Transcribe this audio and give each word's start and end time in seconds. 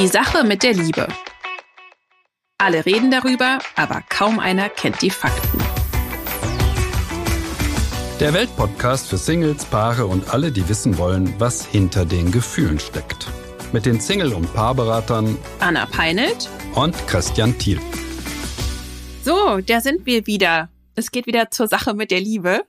Die 0.00 0.08
Sache 0.08 0.44
mit 0.44 0.62
der 0.62 0.72
Liebe. 0.72 1.08
Alle 2.56 2.86
reden 2.86 3.10
darüber, 3.10 3.58
aber 3.76 4.02
kaum 4.08 4.38
einer 4.38 4.70
kennt 4.70 5.02
die 5.02 5.10
Fakten. 5.10 5.58
Der 8.18 8.32
Weltpodcast 8.32 9.10
für 9.10 9.18
Singles, 9.18 9.66
Paare 9.66 10.06
und 10.06 10.32
alle, 10.32 10.52
die 10.52 10.66
wissen 10.70 10.96
wollen, 10.96 11.34
was 11.36 11.66
hinter 11.66 12.06
den 12.06 12.32
Gefühlen 12.32 12.80
steckt. 12.80 13.26
Mit 13.72 13.84
den 13.84 14.00
Single- 14.00 14.32
und 14.32 14.50
Paarberatern 14.54 15.36
Anna 15.58 15.84
Peinelt 15.84 16.48
und 16.74 16.96
Christian 17.06 17.58
Thiel. 17.58 17.78
So, 19.22 19.60
da 19.60 19.82
sind 19.82 20.06
wir 20.06 20.26
wieder. 20.26 20.70
Es 20.94 21.10
geht 21.10 21.26
wieder 21.26 21.50
zur 21.50 21.66
Sache 21.66 21.92
mit 21.92 22.10
der 22.10 22.20
Liebe 22.20 22.62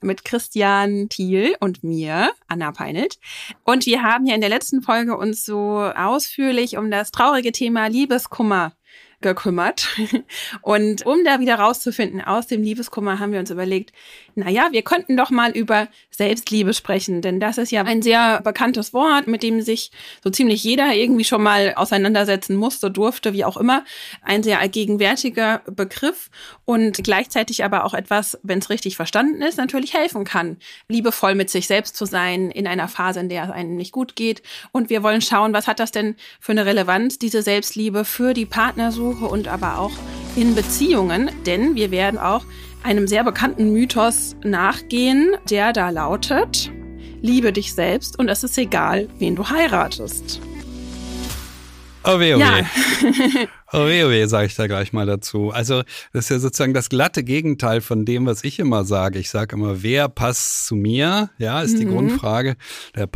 mit 0.00 0.24
Christian 0.24 1.08
Thiel 1.08 1.54
und 1.60 1.82
mir, 1.82 2.32
Anna 2.48 2.72
Peinelt. 2.72 3.18
Und 3.64 3.86
wir 3.86 4.02
haben 4.02 4.26
ja 4.26 4.34
in 4.34 4.40
der 4.40 4.50
letzten 4.50 4.82
Folge 4.82 5.16
uns 5.16 5.44
so 5.44 5.78
ausführlich 5.80 6.76
um 6.76 6.90
das 6.90 7.10
traurige 7.10 7.52
Thema 7.52 7.86
Liebeskummer 7.86 8.72
gekümmert. 9.22 9.88
Und 10.62 11.06
um 11.06 11.24
da 11.24 11.40
wieder 11.40 11.54
rauszufinden 11.54 12.20
aus 12.20 12.46
dem 12.46 12.62
Liebeskummer, 12.62 13.18
haben 13.18 13.32
wir 13.32 13.40
uns 13.40 13.50
überlegt, 13.50 13.92
na 14.34 14.50
ja, 14.50 14.68
wir 14.70 14.82
könnten 14.82 15.16
doch 15.16 15.30
mal 15.30 15.50
über 15.52 15.88
Selbstliebe 16.10 16.74
sprechen, 16.74 17.22
denn 17.22 17.40
das 17.40 17.58
ist 17.58 17.70
ja 17.70 17.82
ein 17.84 18.02
sehr 18.02 18.40
bekanntes 18.42 18.92
Wort, 18.92 19.26
mit 19.26 19.42
dem 19.42 19.60
sich 19.62 19.90
so 20.22 20.30
ziemlich 20.30 20.64
jeder 20.64 20.94
irgendwie 20.94 21.24
schon 21.24 21.42
mal 21.42 21.74
auseinandersetzen 21.76 22.56
musste, 22.56 22.90
durfte, 22.90 23.32
wie 23.32 23.44
auch 23.44 23.56
immer. 23.56 23.84
Ein 24.22 24.42
sehr 24.42 24.60
allgegenwärtiger 24.60 25.62
Begriff 25.66 26.30
und 26.64 27.04
gleichzeitig 27.04 27.64
aber 27.64 27.84
auch 27.84 27.94
etwas, 27.94 28.38
wenn 28.42 28.58
es 28.58 28.70
richtig 28.70 28.96
verstanden 28.96 29.42
ist, 29.42 29.58
natürlich 29.58 29.94
helfen 29.94 30.24
kann, 30.24 30.56
liebevoll 30.88 31.34
mit 31.34 31.50
sich 31.50 31.66
selbst 31.66 31.96
zu 31.96 32.06
sein 32.06 32.50
in 32.50 32.66
einer 32.66 32.88
Phase, 32.88 33.20
in 33.20 33.28
der 33.28 33.44
es 33.44 33.50
einem 33.50 33.76
nicht 33.76 33.92
gut 33.92 34.16
geht. 34.16 34.42
Und 34.72 34.90
wir 34.90 35.02
wollen 35.02 35.20
schauen, 35.20 35.52
was 35.52 35.66
hat 35.66 35.80
das 35.80 35.92
denn 35.92 36.16
für 36.40 36.52
eine 36.52 36.66
Relevanz, 36.66 37.18
diese 37.18 37.42
Selbstliebe 37.42 38.04
für 38.04 38.34
die 38.34 38.46
Partnersuche 38.46 39.11
und 39.20 39.48
aber 39.48 39.78
auch 39.78 39.92
in 40.36 40.54
Beziehungen, 40.54 41.30
denn 41.46 41.74
wir 41.74 41.90
werden 41.90 42.18
auch 42.18 42.44
einem 42.82 43.06
sehr 43.06 43.24
bekannten 43.24 43.72
Mythos 43.72 44.34
nachgehen, 44.44 45.36
der 45.48 45.72
da 45.72 45.90
lautet, 45.90 46.70
liebe 47.20 47.52
dich 47.52 47.74
selbst 47.74 48.18
und 48.18 48.28
es 48.28 48.42
ist 48.42 48.58
egal, 48.58 49.08
wen 49.18 49.36
du 49.36 49.48
heiratest. 49.48 50.40
Oh 52.04 52.18
weh, 52.18 52.34
oh 52.34 52.38
ja. 52.38 52.58
weh. 52.58 53.46
Oh 53.74 53.86
weh, 53.86 54.04
oh 54.04 54.10
weh, 54.10 54.26
sage 54.26 54.46
ich 54.46 54.54
da 54.54 54.66
gleich 54.66 54.92
mal 54.92 55.06
dazu. 55.06 55.50
Also 55.50 55.82
das 56.12 56.24
ist 56.24 56.30
ja 56.30 56.38
sozusagen 56.40 56.74
das 56.74 56.90
glatte 56.90 57.24
Gegenteil 57.24 57.80
von 57.80 58.04
dem, 58.04 58.26
was 58.26 58.44
ich 58.44 58.58
immer 58.58 58.84
sage. 58.84 59.18
Ich 59.18 59.30
sage 59.30 59.56
immer, 59.56 59.82
wer 59.82 60.10
passt 60.10 60.66
zu 60.66 60.74
mir? 60.74 61.30
Ja, 61.38 61.62
ist 61.62 61.78
die 61.78 61.86
mhm. 61.86 61.92
Grundfrage. 61.92 62.56
Der 62.96 63.06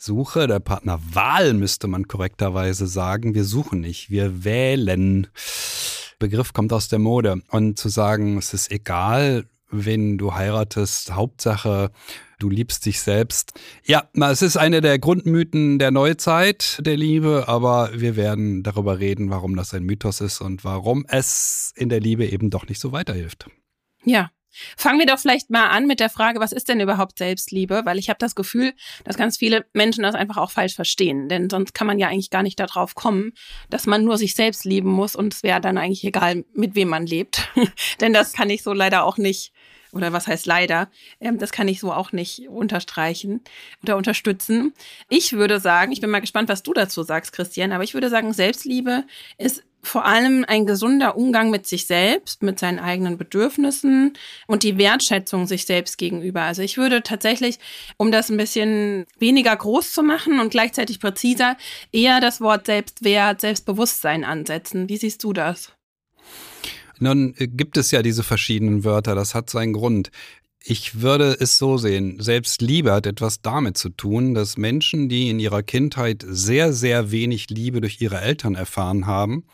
Partnersuche, 0.00 0.46
der 0.46 0.60
Partnerwahl 0.60 1.52
müsste 1.52 1.86
man 1.86 2.08
korrekterweise 2.08 2.86
sagen. 2.86 3.34
Wir 3.34 3.44
suchen 3.44 3.80
nicht, 3.80 4.08
wir 4.08 4.44
wählen. 4.44 5.26
Begriff 6.18 6.54
kommt 6.54 6.72
aus 6.72 6.88
der 6.88 6.98
Mode. 6.98 7.42
Und 7.50 7.78
zu 7.78 7.90
sagen, 7.90 8.38
es 8.38 8.54
ist 8.54 8.70
egal, 8.70 9.44
wenn 9.70 10.16
du 10.16 10.32
heiratest, 10.32 11.14
Hauptsache, 11.14 11.90
du 12.38 12.48
liebst 12.48 12.86
dich 12.86 13.00
selbst. 13.00 13.52
Ja, 13.84 14.08
es 14.14 14.40
ist 14.40 14.56
eine 14.56 14.80
der 14.80 14.98
Grundmythen 14.98 15.78
der 15.78 15.90
Neuzeit 15.90 16.78
der 16.80 16.96
Liebe, 16.96 17.44
aber 17.46 17.90
wir 17.94 18.16
werden 18.16 18.62
darüber 18.62 19.00
reden, 19.00 19.28
warum 19.28 19.54
das 19.54 19.74
ein 19.74 19.84
Mythos 19.84 20.22
ist 20.22 20.40
und 20.40 20.64
warum 20.64 21.04
es 21.08 21.74
in 21.76 21.90
der 21.90 22.00
Liebe 22.00 22.24
eben 22.26 22.48
doch 22.48 22.66
nicht 22.66 22.80
so 22.80 22.92
weiterhilft. 22.92 23.50
Ja, 24.04 24.30
Fangen 24.76 24.98
wir 24.98 25.06
doch 25.06 25.18
vielleicht 25.18 25.50
mal 25.50 25.68
an 25.68 25.86
mit 25.86 26.00
der 26.00 26.10
Frage, 26.10 26.40
was 26.40 26.52
ist 26.52 26.68
denn 26.68 26.80
überhaupt 26.80 27.18
Selbstliebe? 27.18 27.82
Weil 27.84 27.98
ich 27.98 28.08
habe 28.08 28.18
das 28.18 28.34
Gefühl, 28.34 28.72
dass 29.04 29.16
ganz 29.16 29.36
viele 29.36 29.66
Menschen 29.72 30.02
das 30.02 30.14
einfach 30.14 30.36
auch 30.36 30.50
falsch 30.50 30.74
verstehen. 30.74 31.28
Denn 31.28 31.50
sonst 31.50 31.74
kann 31.74 31.86
man 31.86 31.98
ja 31.98 32.08
eigentlich 32.08 32.30
gar 32.30 32.42
nicht 32.42 32.58
darauf 32.60 32.94
kommen, 32.94 33.32
dass 33.68 33.86
man 33.86 34.04
nur 34.04 34.18
sich 34.18 34.34
selbst 34.34 34.64
lieben 34.64 34.90
muss 34.90 35.16
und 35.16 35.34
es 35.34 35.42
wäre 35.42 35.60
dann 35.60 35.78
eigentlich 35.78 36.04
egal, 36.04 36.44
mit 36.54 36.74
wem 36.74 36.88
man 36.88 37.06
lebt. 37.06 37.48
Denn 38.00 38.12
das 38.12 38.32
kann 38.32 38.50
ich 38.50 38.62
so 38.62 38.72
leider 38.72 39.04
auch 39.04 39.18
nicht, 39.18 39.52
oder 39.92 40.12
was 40.12 40.26
heißt 40.26 40.46
leider, 40.46 40.90
ähm, 41.20 41.38
das 41.38 41.52
kann 41.52 41.68
ich 41.68 41.80
so 41.80 41.92
auch 41.92 42.12
nicht 42.12 42.48
unterstreichen 42.48 43.40
oder 43.82 43.96
unterstützen. 43.96 44.74
Ich 45.08 45.32
würde 45.32 45.60
sagen, 45.60 45.92
ich 45.92 46.00
bin 46.00 46.10
mal 46.10 46.20
gespannt, 46.20 46.48
was 46.48 46.62
du 46.62 46.72
dazu 46.72 47.02
sagst, 47.02 47.32
Christian, 47.32 47.72
aber 47.72 47.84
ich 47.84 47.94
würde 47.94 48.10
sagen, 48.10 48.32
Selbstliebe 48.32 49.04
ist 49.38 49.62
vor 49.82 50.04
allem 50.04 50.44
ein 50.46 50.66
gesunder 50.66 51.16
Umgang 51.16 51.50
mit 51.50 51.66
sich 51.66 51.86
selbst, 51.86 52.42
mit 52.42 52.58
seinen 52.58 52.78
eigenen 52.78 53.18
Bedürfnissen 53.18 54.14
und 54.46 54.62
die 54.62 54.78
Wertschätzung 54.78 55.46
sich 55.46 55.66
selbst 55.66 55.98
gegenüber. 55.98 56.42
Also 56.42 56.62
ich 56.62 56.76
würde 56.76 57.02
tatsächlich, 57.02 57.58
um 57.96 58.12
das 58.12 58.30
ein 58.30 58.36
bisschen 58.36 59.06
weniger 59.18 59.56
groß 59.56 59.92
zu 59.92 60.02
machen 60.02 60.40
und 60.40 60.50
gleichzeitig 60.50 61.00
präziser, 61.00 61.56
eher 61.92 62.20
das 62.20 62.40
Wort 62.40 62.66
Selbstwert, 62.66 63.40
Selbstbewusstsein 63.40 64.24
ansetzen. 64.24 64.88
Wie 64.88 64.96
siehst 64.96 65.24
du 65.24 65.32
das? 65.32 65.72
Nun 67.00 67.34
äh, 67.38 67.48
gibt 67.48 67.76
es 67.76 67.90
ja 67.90 68.02
diese 68.02 68.22
verschiedenen 68.22 68.84
Wörter, 68.84 69.14
das 69.14 69.34
hat 69.34 69.50
seinen 69.50 69.72
Grund. 69.72 70.10
Ich 70.62 71.00
würde 71.00 71.36
es 71.40 71.56
so 71.56 71.78
sehen, 71.78 72.20
selbst 72.20 72.60
Liebe 72.60 72.92
hat 72.92 73.06
etwas 73.06 73.40
damit 73.40 73.78
zu 73.78 73.88
tun, 73.88 74.34
dass 74.34 74.58
Menschen, 74.58 75.08
die 75.08 75.30
in 75.30 75.40
ihrer 75.40 75.62
Kindheit 75.62 76.24
sehr, 76.26 76.72
sehr 76.72 77.10
wenig 77.10 77.48
Liebe 77.48 77.80
durch 77.80 78.00
ihre 78.00 78.20
Eltern 78.20 78.54
erfahren 78.54 79.06
haben, 79.06 79.44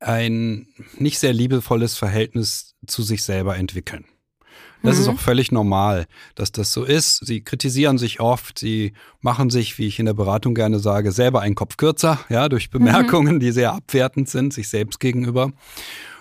ein 0.00 0.66
nicht 0.98 1.18
sehr 1.18 1.32
liebevolles 1.32 1.96
Verhältnis 1.96 2.74
zu 2.86 3.02
sich 3.02 3.22
selber 3.22 3.56
entwickeln. 3.56 4.06
Das 4.82 4.96
mhm. 4.96 5.02
ist 5.02 5.08
auch 5.08 5.18
völlig 5.18 5.52
normal, 5.52 6.06
dass 6.34 6.52
das 6.52 6.72
so 6.72 6.84
ist. 6.84 7.24
Sie 7.24 7.42
kritisieren 7.42 7.98
sich 7.98 8.20
oft, 8.20 8.58
sie 8.58 8.94
machen 9.20 9.50
sich, 9.50 9.78
wie 9.78 9.86
ich 9.86 9.98
in 9.98 10.06
der 10.06 10.14
Beratung 10.14 10.54
gerne 10.54 10.78
sage, 10.78 11.12
selber 11.12 11.42
einen 11.42 11.54
Kopf 11.54 11.76
kürzer, 11.76 12.18
ja, 12.28 12.48
durch 12.48 12.68
mhm. 12.68 12.78
Bemerkungen, 12.78 13.34
mhm. 13.36 13.40
die 13.40 13.52
sehr 13.52 13.72
abwertend 13.72 14.28
sind, 14.28 14.52
sich 14.52 14.68
selbst 14.68 14.98
gegenüber. 14.98 15.52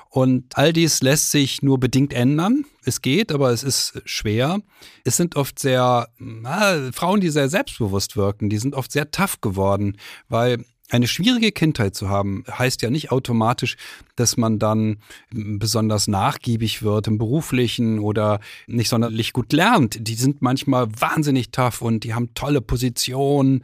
Und 0.09 0.57
all 0.57 0.73
dies 0.73 1.01
lässt 1.01 1.29
sich 1.29 1.61
nur 1.61 1.79
bedingt 1.79 2.13
ändern. 2.13 2.65
Es 2.83 3.01
geht, 3.01 3.31
aber 3.31 3.51
es 3.51 3.63
ist 3.63 4.01
schwer. 4.05 4.59
Es 5.03 5.17
sind 5.17 5.35
oft 5.35 5.59
sehr, 5.59 6.09
na, 6.17 6.91
Frauen, 6.91 7.21
die 7.21 7.29
sehr 7.29 7.47
selbstbewusst 7.47 8.17
wirken, 8.17 8.49
die 8.49 8.57
sind 8.57 8.73
oft 8.73 8.91
sehr 8.91 9.11
tough 9.11 9.39
geworden, 9.41 9.97
weil 10.27 10.65
eine 10.89 11.07
schwierige 11.07 11.51
Kindheit 11.51 11.95
zu 11.95 12.09
haben, 12.09 12.43
heißt 12.49 12.81
ja 12.81 12.89
nicht 12.89 13.11
automatisch, 13.11 13.77
dass 14.15 14.37
man 14.37 14.57
dann 14.57 14.97
besonders 15.29 16.07
nachgiebig 16.07 16.81
wird 16.81 17.07
im 17.07 17.17
beruflichen 17.17 17.99
oder 17.99 18.39
nicht 18.65 18.89
sonderlich 18.89 19.33
gut 19.33 19.53
lernt. 19.53 20.07
Die 20.07 20.15
sind 20.15 20.41
manchmal 20.41 20.87
wahnsinnig 20.99 21.51
tough 21.51 21.81
und 21.81 22.03
die 22.03 22.15
haben 22.15 22.33
tolle 22.33 22.61
Positionen 22.61 23.63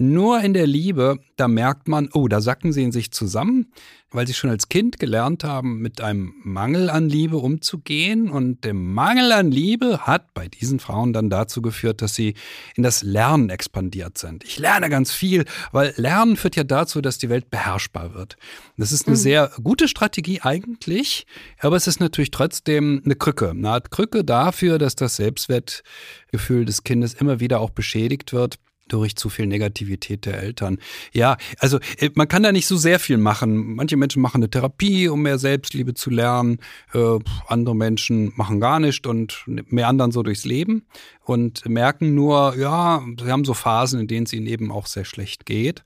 nur 0.00 0.40
in 0.40 0.54
der 0.54 0.66
Liebe, 0.66 1.18
da 1.36 1.46
merkt 1.46 1.86
man, 1.86 2.08
oh, 2.12 2.26
da 2.26 2.40
sacken 2.40 2.72
sie 2.72 2.82
in 2.82 2.90
sich 2.90 3.12
zusammen, 3.12 3.72
weil 4.10 4.26
sie 4.26 4.34
schon 4.34 4.50
als 4.50 4.68
Kind 4.68 4.98
gelernt 4.98 5.44
haben, 5.44 5.80
mit 5.80 6.00
einem 6.00 6.34
Mangel 6.42 6.90
an 6.90 7.08
Liebe 7.08 7.36
umzugehen. 7.36 8.30
Und 8.30 8.64
der 8.64 8.74
Mangel 8.74 9.30
an 9.32 9.50
Liebe 9.50 10.06
hat 10.06 10.32
bei 10.34 10.48
diesen 10.48 10.80
Frauen 10.80 11.12
dann 11.12 11.28
dazu 11.30 11.62
geführt, 11.62 12.02
dass 12.02 12.14
sie 12.14 12.34
in 12.76 12.82
das 12.82 13.02
Lernen 13.02 13.50
expandiert 13.50 14.18
sind. 14.18 14.42
Ich 14.44 14.58
lerne 14.58 14.88
ganz 14.88 15.12
viel, 15.12 15.44
weil 15.70 15.92
Lernen 15.96 16.36
führt 16.36 16.56
ja 16.56 16.64
dazu, 16.64 17.00
dass 17.00 17.18
die 17.18 17.28
Welt 17.28 17.50
beherrschbar 17.50 18.14
wird. 18.14 18.36
Das 18.78 18.92
ist 18.92 19.06
eine 19.06 19.16
mhm. 19.16 19.20
sehr 19.20 19.50
gute 19.62 19.86
Strategie 19.86 20.40
eigentlich, 20.40 21.26
aber 21.58 21.76
es 21.76 21.86
ist 21.86 22.00
natürlich 22.00 22.30
trotzdem 22.30 23.02
eine 23.04 23.16
Krücke. 23.16 23.50
Eine 23.50 23.68
Art 23.68 23.90
Krücke 23.90 24.24
dafür, 24.24 24.78
dass 24.78 24.96
das 24.96 25.16
Selbstwertgefühl 25.16 26.64
des 26.64 26.84
Kindes 26.84 27.12
immer 27.12 27.38
wieder 27.38 27.60
auch 27.60 27.70
beschädigt 27.70 28.32
wird 28.32 28.58
durch 28.92 29.16
zu 29.16 29.28
viel 29.28 29.46
Negativität 29.46 30.26
der 30.26 30.42
Eltern. 30.42 30.78
Ja, 31.12 31.36
also 31.58 31.78
äh, 31.98 32.10
man 32.14 32.28
kann 32.28 32.42
da 32.42 32.52
nicht 32.52 32.66
so 32.66 32.76
sehr 32.76 32.98
viel 32.98 33.16
machen. 33.16 33.74
Manche 33.74 33.96
Menschen 33.96 34.22
machen 34.22 34.38
eine 34.38 34.50
Therapie, 34.50 35.08
um 35.08 35.22
mehr 35.22 35.38
Selbstliebe 35.38 35.94
zu 35.94 36.10
lernen. 36.10 36.58
Äh, 36.92 37.18
andere 37.46 37.76
Menschen 37.76 38.32
machen 38.36 38.60
gar 38.60 38.80
nichts 38.80 39.06
und 39.06 39.44
mehr 39.46 39.88
anderen 39.88 40.12
so 40.12 40.22
durchs 40.22 40.44
Leben 40.44 40.86
und 41.24 41.66
merken 41.68 42.14
nur, 42.14 42.56
ja, 42.56 43.02
sie 43.18 43.30
haben 43.30 43.44
so 43.44 43.54
Phasen, 43.54 44.00
in 44.00 44.08
denen 44.08 44.26
es 44.26 44.32
ihnen 44.32 44.46
eben 44.46 44.72
auch 44.72 44.86
sehr 44.86 45.04
schlecht 45.04 45.46
geht. 45.46 45.84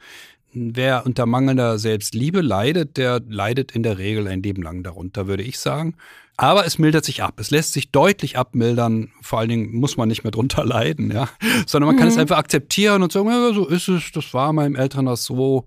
Wer 0.52 1.04
unter 1.04 1.26
mangelnder 1.26 1.78
Selbstliebe 1.78 2.40
leidet, 2.40 2.96
der 2.96 3.20
leidet 3.28 3.72
in 3.72 3.82
der 3.82 3.98
Regel 3.98 4.28
ein 4.28 4.42
Leben 4.42 4.62
lang 4.62 4.84
darunter, 4.84 5.26
würde 5.26 5.42
ich 5.42 5.58
sagen. 5.58 5.96
Aber 6.36 6.66
es 6.66 6.78
mildert 6.78 7.04
sich 7.04 7.22
ab. 7.22 7.38
Es 7.38 7.50
lässt 7.50 7.72
sich 7.72 7.92
deutlich 7.92 8.36
abmildern. 8.36 9.12
Vor 9.22 9.38
allen 9.38 9.48
Dingen 9.48 9.72
muss 9.72 9.96
man 9.96 10.08
nicht 10.08 10.24
mehr 10.24 10.32
drunter 10.32 10.64
leiden, 10.66 11.10
ja. 11.10 11.28
Sondern 11.66 11.86
man 11.86 11.96
mhm. 11.96 12.00
kann 12.00 12.08
es 12.08 12.14
mhm. 12.14 12.22
einfach 12.22 12.38
akzeptieren 12.38 13.02
und 13.02 13.12
sagen, 13.12 13.28
ja, 13.28 13.52
so 13.52 13.66
ist 13.66 13.88
es, 13.88 14.10
das 14.12 14.34
war 14.34 14.52
meinem 14.52 14.74
Elternhaus 14.74 15.24
so. 15.24 15.66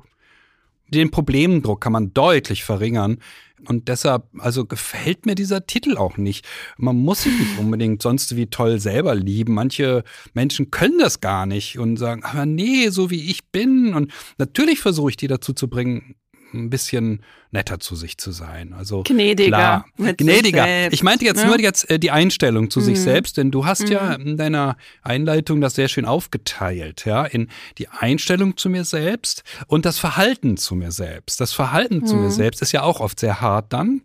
Den 0.89 1.11
Problemdruck 1.11 1.81
kann 1.81 1.93
man 1.93 2.13
deutlich 2.13 2.63
verringern. 2.63 3.17
Und 3.65 3.87
deshalb, 3.87 4.25
also 4.37 4.65
gefällt 4.65 5.25
mir 5.25 5.33
dieser 5.33 5.65
Titel 5.65 5.97
auch 5.97 6.17
nicht. 6.17 6.45
Man 6.77 6.95
muss 6.95 7.23
sich 7.23 7.37
nicht 7.37 7.57
unbedingt 7.57 8.01
sonst 8.01 8.35
wie 8.35 8.47
toll 8.47 8.79
selber 8.79 9.15
lieben. 9.15 9.53
Manche 9.55 10.03
Menschen 10.33 10.69
können 10.69 10.99
das 10.99 11.21
gar 11.21 11.45
nicht 11.45 11.79
und 11.79 11.97
sagen, 11.97 12.23
aber 12.23 12.45
nee, 12.45 12.89
so 12.89 13.09
wie 13.09 13.29
ich 13.29 13.47
bin. 13.47 13.95
Und 13.95 14.13
natürlich 14.37 14.79
versuche 14.79 15.09
ich 15.09 15.17
die 15.17 15.27
dazu 15.27 15.53
zu 15.53 15.67
bringen, 15.69 16.15
ein 16.53 16.69
bisschen 16.69 17.21
netter 17.51 17.79
zu 17.79 17.95
sich 17.95 18.17
zu 18.17 18.31
sein. 18.31 18.73
Also 18.73 19.03
gnädiger. 19.03 19.85
Klar, 19.97 20.13
gnädiger. 20.17 20.91
Ich 20.91 21.03
meinte 21.03 21.25
jetzt 21.25 21.41
ne? 21.41 21.47
nur 21.47 21.59
jetzt 21.59 21.89
äh, 21.89 21.99
die 21.99 22.11
Einstellung 22.11 22.69
zu 22.69 22.79
Mhm. 22.79 22.83
sich 22.85 22.99
selbst, 23.01 23.38
denn 23.38 23.51
du 23.51 23.65
hast 23.65 23.83
Mhm. 23.83 23.91
ja 23.91 24.13
in 24.13 24.38
deiner 24.38 24.77
Einleitung 25.01 25.61
das 25.61 25.75
sehr 25.75 25.88
schön 25.88 26.05
aufgeteilt, 26.05 27.05
ja, 27.05 27.25
in 27.25 27.47
die 27.77 27.88
Einstellung 27.89 28.57
zu 28.57 28.69
mir 28.69 28.83
selbst 28.83 29.44
und 29.67 29.85
das 29.85 29.97
Verhalten 29.99 30.57
zu 30.57 30.75
mir 30.75 30.91
selbst. 30.91 31.39
Das 31.39 31.53
Verhalten 31.53 32.05
zu 32.05 32.15
Mhm. 32.15 32.23
mir 32.23 32.31
selbst 32.31 32.61
ist 32.61 32.71
ja 32.71 32.83
auch 32.83 33.00
oft 33.00 33.19
sehr 33.19 33.39
hart 33.41 33.71
dann. 33.73 34.01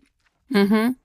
Mhm. 0.49 0.95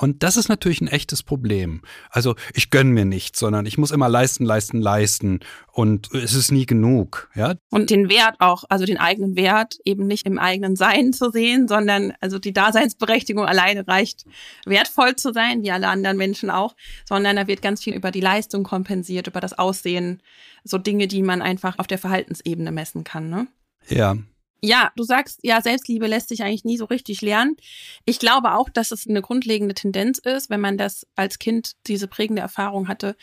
Und 0.00 0.22
das 0.22 0.38
ist 0.38 0.48
natürlich 0.48 0.80
ein 0.80 0.88
echtes 0.88 1.22
Problem. 1.22 1.82
Also 2.08 2.34
ich 2.54 2.70
gönn 2.70 2.88
mir 2.88 3.04
nichts, 3.04 3.38
sondern 3.38 3.66
ich 3.66 3.76
muss 3.76 3.90
immer 3.90 4.08
leisten, 4.08 4.46
leisten, 4.46 4.80
leisten 4.80 5.40
und 5.72 6.10
es 6.14 6.32
ist 6.32 6.50
nie 6.50 6.64
genug. 6.64 7.28
Ja, 7.34 7.56
Und 7.68 7.90
den 7.90 8.08
Wert 8.08 8.36
auch, 8.38 8.64
also 8.70 8.86
den 8.86 8.96
eigenen 8.96 9.36
Wert 9.36 9.78
eben 9.84 10.06
nicht 10.06 10.24
im 10.24 10.38
eigenen 10.38 10.74
Sein 10.74 11.12
zu 11.12 11.30
sehen, 11.30 11.68
sondern 11.68 12.14
also 12.20 12.38
die 12.38 12.54
Daseinsberechtigung 12.54 13.44
alleine 13.44 13.86
reicht, 13.86 14.24
wertvoll 14.64 15.16
zu 15.16 15.34
sein, 15.34 15.62
wie 15.62 15.70
alle 15.70 15.88
anderen 15.88 16.16
Menschen 16.16 16.48
auch, 16.48 16.74
sondern 17.06 17.36
da 17.36 17.46
wird 17.46 17.60
ganz 17.60 17.84
viel 17.84 17.94
über 17.94 18.10
die 18.10 18.22
Leistung 18.22 18.62
kompensiert, 18.62 19.26
über 19.26 19.40
das 19.40 19.58
Aussehen, 19.58 20.22
so 20.64 20.78
Dinge, 20.78 21.08
die 21.08 21.22
man 21.22 21.42
einfach 21.42 21.78
auf 21.78 21.86
der 21.86 21.98
Verhaltensebene 21.98 22.72
messen 22.72 23.04
kann. 23.04 23.28
Ne? 23.28 23.48
ja. 23.88 24.16
Ja, 24.62 24.92
du 24.96 25.04
sagst, 25.04 25.40
ja, 25.42 25.60
Selbstliebe 25.62 26.06
lässt 26.06 26.28
sich 26.28 26.42
eigentlich 26.42 26.64
nie 26.64 26.76
so 26.76 26.84
richtig 26.84 27.22
lernen. 27.22 27.56
Ich 28.04 28.18
glaube 28.18 28.54
auch, 28.54 28.68
dass 28.68 28.90
es 28.90 29.08
eine 29.08 29.22
grundlegende 29.22 29.74
Tendenz 29.74 30.18
ist, 30.18 30.50
wenn 30.50 30.60
man 30.60 30.76
das 30.76 31.06
als 31.16 31.38
Kind 31.38 31.72
diese 31.86 32.08
prägende 32.08 32.42
Erfahrung 32.42 32.88
hatte, 32.88 33.16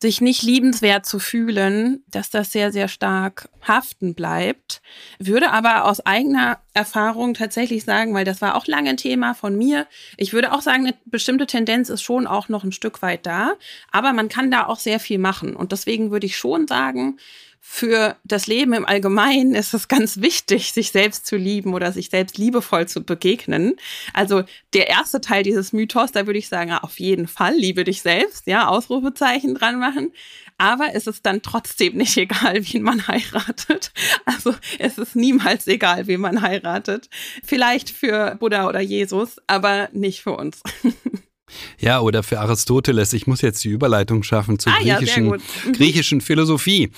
sich 0.00 0.20
nicht 0.20 0.42
liebenswert 0.42 1.06
zu 1.06 1.18
fühlen, 1.18 2.04
dass 2.08 2.28
das 2.28 2.52
sehr, 2.52 2.70
sehr 2.70 2.88
stark 2.88 3.48
haften 3.66 4.14
bleibt. 4.14 4.82
Würde 5.18 5.50
aber 5.50 5.86
aus 5.86 6.04
eigener 6.04 6.58
Erfahrung 6.74 7.32
tatsächlich 7.32 7.84
sagen, 7.84 8.12
weil 8.12 8.26
das 8.26 8.42
war 8.42 8.56
auch 8.56 8.66
lange 8.66 8.90
ein 8.90 8.98
Thema 8.98 9.32
von 9.32 9.56
mir, 9.56 9.86
ich 10.18 10.34
würde 10.34 10.52
auch 10.52 10.60
sagen, 10.60 10.86
eine 10.86 10.94
bestimmte 11.06 11.46
Tendenz 11.46 11.88
ist 11.88 12.02
schon 12.02 12.26
auch 12.26 12.50
noch 12.50 12.62
ein 12.62 12.72
Stück 12.72 13.00
weit 13.00 13.24
da, 13.24 13.54
aber 13.90 14.12
man 14.12 14.28
kann 14.28 14.50
da 14.50 14.66
auch 14.66 14.78
sehr 14.78 15.00
viel 15.00 15.18
machen. 15.18 15.56
Und 15.56 15.72
deswegen 15.72 16.10
würde 16.10 16.26
ich 16.26 16.36
schon 16.36 16.66
sagen, 16.66 17.18
für 17.68 18.16
das 18.22 18.46
Leben 18.46 18.72
im 18.72 18.86
Allgemeinen 18.86 19.54
ist 19.54 19.74
es 19.74 19.88
ganz 19.88 20.22
wichtig, 20.22 20.72
sich 20.72 20.92
selbst 20.92 21.26
zu 21.26 21.36
lieben 21.36 21.74
oder 21.74 21.92
sich 21.92 22.08
selbst 22.08 22.38
liebevoll 22.38 22.86
zu 22.86 23.02
begegnen. 23.02 23.74
Also 24.14 24.44
der 24.72 24.88
erste 24.88 25.20
Teil 25.20 25.42
dieses 25.42 25.72
Mythos, 25.74 26.12
da 26.12 26.26
würde 26.26 26.38
ich 26.38 26.48
sagen, 26.48 26.70
ja, 26.70 26.78
auf 26.78 26.98
jeden 27.00 27.26
Fall, 27.26 27.54
liebe 27.54 27.84
dich 27.84 28.00
selbst, 28.00 28.46
ja, 28.46 28.68
Ausrufezeichen 28.68 29.54
dran 29.56 29.78
machen. 29.78 30.12
Aber 30.56 30.94
es 30.94 31.06
ist 31.06 31.26
dann 31.26 31.42
trotzdem 31.42 31.96
nicht 31.96 32.16
egal, 32.16 32.60
wen 32.72 32.82
man 32.82 33.08
heiratet. 33.08 33.92
Also 34.24 34.54
es 34.78 34.96
ist 34.96 35.16
niemals 35.16 35.66
egal, 35.66 36.06
wen 36.06 36.20
man 36.20 36.40
heiratet. 36.40 37.10
Vielleicht 37.44 37.90
für 37.90 38.36
Buddha 38.36 38.68
oder 38.68 38.80
Jesus, 38.80 39.36
aber 39.48 39.90
nicht 39.92 40.22
für 40.22 40.36
uns. 40.36 40.62
Ja, 41.78 42.00
oder 42.00 42.22
für 42.22 42.40
Aristoteles. 42.40 43.12
Ich 43.12 43.26
muss 43.26 43.40
jetzt 43.40 43.62
die 43.64 43.68
Überleitung 43.68 44.22
schaffen 44.22 44.58
zur 44.58 44.72
Ah, 44.72 44.82
ja, 44.82 44.96
griechischen, 44.96 45.30
gut. 45.30 45.40
Mhm. 45.64 45.72
griechischen 45.72 46.20
Philosophie. 46.20 46.90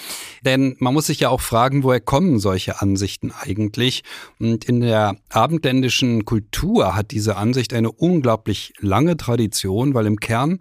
Denn 0.44 0.76
man 0.78 0.94
muss 0.94 1.06
sich 1.06 1.20
ja 1.20 1.28
auch 1.28 1.40
fragen, 1.40 1.82
woher 1.82 2.00
kommen 2.00 2.38
solche 2.38 2.80
Ansichten 2.80 3.30
eigentlich? 3.32 4.04
Und 4.38 4.64
in 4.64 4.80
der 4.80 5.16
abendländischen 5.28 6.24
Kultur 6.24 6.94
hat 6.94 7.10
diese 7.10 7.36
Ansicht 7.36 7.74
eine 7.74 7.92
unglaublich 7.92 8.72
lange 8.80 9.16
Tradition, 9.16 9.94
weil 9.94 10.06
im 10.06 10.18
Kern 10.18 10.60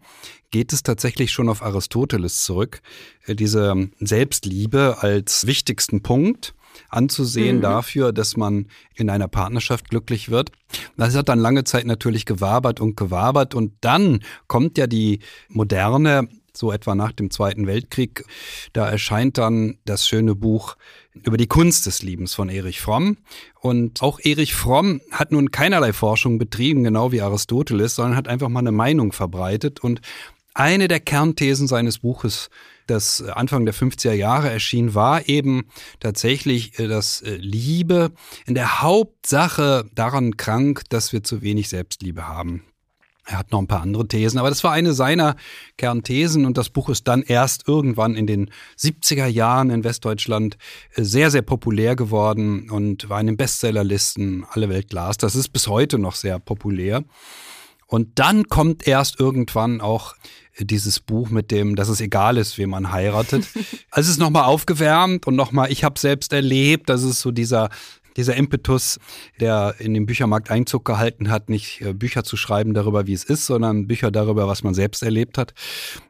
geht 0.51 0.73
es 0.73 0.83
tatsächlich 0.83 1.31
schon 1.31 1.49
auf 1.49 1.61
Aristoteles 1.61 2.43
zurück. 2.43 2.81
Äh, 3.25 3.35
Diese 3.35 3.89
Selbstliebe 3.99 4.97
als 5.01 5.45
wichtigsten 5.47 6.01
Punkt 6.01 6.53
anzusehen 6.89 7.57
Mhm. 7.57 7.61
dafür, 7.61 8.13
dass 8.13 8.37
man 8.37 8.67
in 8.95 9.09
einer 9.09 9.27
Partnerschaft 9.27 9.89
glücklich 9.89 10.29
wird. 10.29 10.51
Das 10.97 11.15
hat 11.15 11.29
dann 11.29 11.39
lange 11.39 11.63
Zeit 11.63 11.85
natürlich 11.85 12.25
gewabert 12.25 12.79
und 12.79 12.97
gewabert 12.97 13.55
und 13.55 13.73
dann 13.81 14.21
kommt 14.47 14.77
ja 14.77 14.87
die 14.87 15.19
moderne, 15.49 16.27
so 16.53 16.71
etwa 16.71 16.95
nach 16.95 17.11
dem 17.11 17.29
Zweiten 17.29 17.67
Weltkrieg, 17.67 18.25
da 18.73 18.89
erscheint 18.89 19.37
dann 19.37 19.77
das 19.85 20.07
schöne 20.07 20.33
Buch 20.33 20.75
über 21.13 21.37
die 21.37 21.45
Kunst 21.47 21.85
des 21.85 22.01
Liebens 22.01 22.33
von 22.33 22.49
Erich 22.49 22.81
Fromm. 22.81 23.17
Und 23.59 24.01
auch 24.01 24.19
Erich 24.19 24.55
Fromm 24.55 25.01
hat 25.11 25.31
nun 25.31 25.51
keinerlei 25.51 25.93
Forschung 25.93 26.39
betrieben, 26.39 26.83
genau 26.83 27.11
wie 27.11 27.21
Aristoteles, 27.21 27.95
sondern 27.95 28.15
hat 28.15 28.27
einfach 28.27 28.49
mal 28.49 28.59
eine 28.61 28.71
Meinung 28.71 29.11
verbreitet 29.11 29.79
und 29.81 30.01
eine 30.55 30.87
der 30.87 30.99
Kernthesen 30.99 31.67
seines 31.67 31.99
Buches, 31.99 32.49
das 32.87 33.21
Anfang 33.21 33.65
der 33.65 33.73
50er 33.73 34.13
Jahre 34.13 34.49
erschien, 34.49 34.95
war 34.95 35.27
eben 35.29 35.67
tatsächlich, 35.99 36.79
äh, 36.79 36.87
dass 36.87 37.21
äh, 37.21 37.35
Liebe 37.35 38.11
in 38.45 38.55
der 38.55 38.81
Hauptsache 38.81 39.85
daran 39.93 40.37
krank, 40.37 40.83
dass 40.89 41.13
wir 41.13 41.23
zu 41.23 41.41
wenig 41.41 41.69
Selbstliebe 41.69 42.27
haben. 42.27 42.63
Er 43.29 43.39
hat 43.39 43.51
noch 43.51 43.59
ein 43.59 43.67
paar 43.67 43.81
andere 43.81 44.07
Thesen, 44.07 44.39
aber 44.39 44.47
das 44.47 44.63
war 44.63 44.71
eine 44.71 44.93
seiner 44.93 45.35
Kernthesen 45.75 46.45
und 46.45 46.57
das 46.57 46.69
Buch 46.69 46.87
ist 46.87 47.09
dann 47.09 47.23
erst 47.23 47.67
irgendwann 47.67 48.15
in 48.15 48.25
den 48.25 48.51
70er 48.79 49.27
Jahren 49.27 49.69
in 49.69 49.83
Westdeutschland 49.83 50.57
äh, 50.95 51.03
sehr, 51.03 51.29
sehr 51.29 51.41
populär 51.41 51.97
geworden 51.97 52.69
und 52.69 53.09
war 53.09 53.19
in 53.19 53.27
den 53.27 53.37
Bestsellerlisten 53.37 54.45
alle 54.49 54.69
Welt 54.69 54.93
las. 54.93 55.17
Das 55.17 55.35
ist 55.35 55.49
bis 55.49 55.67
heute 55.67 55.99
noch 55.99 56.15
sehr 56.15 56.39
populär. 56.39 57.03
Und 57.87 58.19
dann 58.19 58.47
kommt 58.47 58.85
erst 58.85 59.19
irgendwann 59.19 59.81
auch 59.81 60.15
dieses 60.59 60.99
Buch 60.99 61.29
mit 61.29 61.51
dem, 61.51 61.75
dass 61.75 61.87
es 61.87 62.01
egal 62.01 62.37
ist, 62.37 62.57
wen 62.57 62.69
man 62.69 62.91
heiratet. 62.91 63.47
Also 63.89 64.09
es 64.09 64.17
ist 64.17 64.19
nochmal 64.19 64.43
aufgewärmt 64.43 65.25
und 65.25 65.35
nochmal, 65.35 65.71
ich 65.71 65.83
habe 65.83 65.97
selbst 65.99 66.31
erlebt, 66.33 66.89
das 66.89 67.03
ist 67.03 67.21
so 67.21 67.31
dieser 67.31 67.69
dieser 68.17 68.35
Impetus, 68.35 68.99
der 69.39 69.75
in 69.79 69.93
den 69.93 70.05
Büchermarkt 70.05 70.51
Einzug 70.51 70.83
gehalten 70.83 71.29
hat, 71.29 71.49
nicht 71.49 71.81
äh, 71.81 71.93
Bücher 71.93 72.23
zu 72.23 72.35
schreiben 72.35 72.73
darüber, 72.73 73.07
wie 73.07 73.13
es 73.13 73.23
ist, 73.23 73.45
sondern 73.45 73.87
Bücher 73.87 74.11
darüber, 74.11 74.47
was 74.47 74.63
man 74.63 74.73
selbst 74.73 75.03
erlebt 75.03 75.37
hat. 75.37 75.53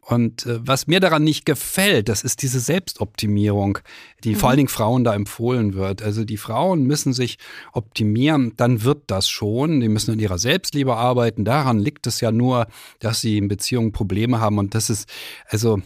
Und 0.02 0.46
äh, 0.46 0.66
was 0.66 0.88
mir 0.88 1.00
daran 1.00 1.24
nicht 1.24 1.46
gefällt, 1.46 2.10
das 2.10 2.24
ist 2.24 2.42
diese 2.42 2.62
Selbstoptimierung, 2.62 3.80
die 4.24 4.36
vor 4.36 4.50
allen 4.50 4.58
Dingen 4.58 4.70
Frauen 4.70 5.04
da 5.04 5.14
empfohlen 5.14 5.74
wird. 5.74 6.02
Also 6.02 6.24
die 6.24 6.38
Frauen 6.38 6.84
müssen 6.84 7.12
sich 7.14 7.38
optimieren, 7.74 8.54
dann 8.56 8.84
wird 8.84 9.04
das 9.08 9.28
schon. 9.28 9.82
Die 9.82 9.90
müssen 9.90 10.12
an 10.12 10.20
ihrer 10.20 10.38
Selbstliebe 10.38 10.96
arbeiten. 10.96 11.44
Daran 11.44 11.78
liegt 11.78 12.08
es 12.08 12.22
ja 12.22 12.32
nur, 12.32 12.68
dass 13.00 13.20
sie 13.20 13.38
in 13.38 13.50
Beziehungen 13.50 13.92
Probleme 13.92 14.40
haben. 14.40 14.58
Und 14.58 14.76
das 14.76 14.90
ist, 14.90 15.10
also, 15.50 15.82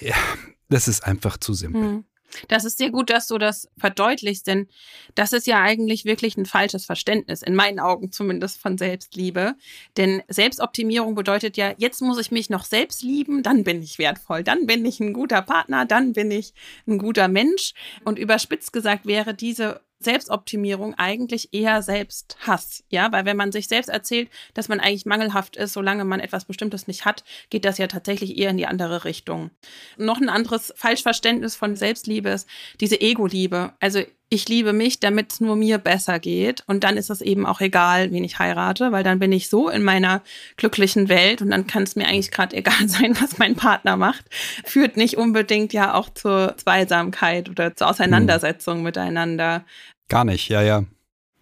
ja, 0.00 0.16
das 0.68 0.88
ist 0.88 1.04
einfach 1.04 1.36
zu 1.36 1.54
simpel. 1.54 1.82
Hm. 1.82 2.04
Das 2.48 2.64
ist 2.64 2.78
sehr 2.78 2.90
gut, 2.90 3.10
dass 3.10 3.26
du 3.26 3.38
das 3.38 3.68
verdeutlichst, 3.76 4.46
denn 4.46 4.68
das 5.14 5.32
ist 5.32 5.46
ja 5.46 5.60
eigentlich 5.60 6.04
wirklich 6.04 6.36
ein 6.36 6.46
falsches 6.46 6.86
Verständnis, 6.86 7.42
in 7.42 7.54
meinen 7.54 7.80
Augen 7.80 8.12
zumindest 8.12 8.60
von 8.60 8.78
Selbstliebe. 8.78 9.54
Denn 9.96 10.22
Selbstoptimierung 10.28 11.14
bedeutet 11.14 11.56
ja, 11.56 11.74
jetzt 11.76 12.00
muss 12.00 12.18
ich 12.18 12.30
mich 12.30 12.50
noch 12.50 12.64
selbst 12.64 13.02
lieben, 13.02 13.42
dann 13.42 13.64
bin 13.64 13.82
ich 13.82 13.98
wertvoll, 13.98 14.42
dann 14.42 14.66
bin 14.66 14.84
ich 14.84 15.00
ein 15.00 15.12
guter 15.12 15.42
Partner, 15.42 15.84
dann 15.86 16.12
bin 16.12 16.30
ich 16.30 16.54
ein 16.86 16.98
guter 16.98 17.28
Mensch. 17.28 17.74
Und 18.04 18.18
überspitzt 18.18 18.72
gesagt 18.72 19.06
wäre 19.06 19.34
diese 19.34 19.80
Selbstoptimierung 20.04 20.94
eigentlich 20.94 21.52
eher 21.52 21.82
Selbsthass, 21.82 22.84
ja, 22.88 23.10
weil 23.12 23.24
wenn 23.24 23.36
man 23.36 23.52
sich 23.52 23.68
selbst 23.68 23.88
erzählt, 23.88 24.28
dass 24.54 24.68
man 24.68 24.80
eigentlich 24.80 25.06
mangelhaft 25.06 25.56
ist, 25.56 25.72
solange 25.72 26.04
man 26.04 26.20
etwas 26.20 26.44
Bestimmtes 26.44 26.86
nicht 26.86 27.04
hat, 27.04 27.24
geht 27.50 27.64
das 27.64 27.78
ja 27.78 27.86
tatsächlich 27.86 28.38
eher 28.38 28.50
in 28.50 28.56
die 28.56 28.66
andere 28.66 29.04
Richtung. 29.04 29.50
Noch 29.96 30.20
ein 30.20 30.28
anderes 30.28 30.72
Falschverständnis 30.76 31.56
von 31.56 31.76
Selbstliebe 31.76 32.30
ist 32.30 32.48
diese 32.80 33.00
Ego-Liebe. 33.00 33.72
Also 33.80 34.02
ich 34.32 34.48
liebe 34.48 34.72
mich, 34.72 34.98
damit 34.98 35.34
es 35.34 35.40
nur 35.42 35.56
mir 35.56 35.76
besser 35.76 36.18
geht 36.18 36.64
und 36.66 36.84
dann 36.84 36.96
ist 36.96 37.10
es 37.10 37.20
eben 37.20 37.44
auch 37.44 37.60
egal, 37.60 38.12
wen 38.12 38.24
ich 38.24 38.38
heirate, 38.38 38.90
weil 38.90 39.04
dann 39.04 39.18
bin 39.18 39.30
ich 39.30 39.50
so 39.50 39.68
in 39.68 39.82
meiner 39.82 40.22
glücklichen 40.56 41.10
Welt 41.10 41.42
und 41.42 41.50
dann 41.50 41.66
kann 41.66 41.82
es 41.82 41.96
mir 41.96 42.08
eigentlich 42.08 42.30
gerade 42.30 42.56
egal 42.56 42.72
sein, 42.88 43.14
was 43.20 43.36
mein 43.36 43.56
Partner 43.56 43.98
macht. 43.98 44.24
Führt 44.64 44.96
nicht 44.96 45.18
unbedingt 45.18 45.74
ja 45.74 45.92
auch 45.92 46.08
zur 46.08 46.56
Zweisamkeit 46.56 47.50
oder 47.50 47.76
zur 47.76 47.90
Auseinandersetzung 47.90 48.78
hm. 48.78 48.84
miteinander. 48.84 49.66
Gar 50.08 50.24
nicht, 50.24 50.48
ja, 50.48 50.62
ja. 50.62 50.84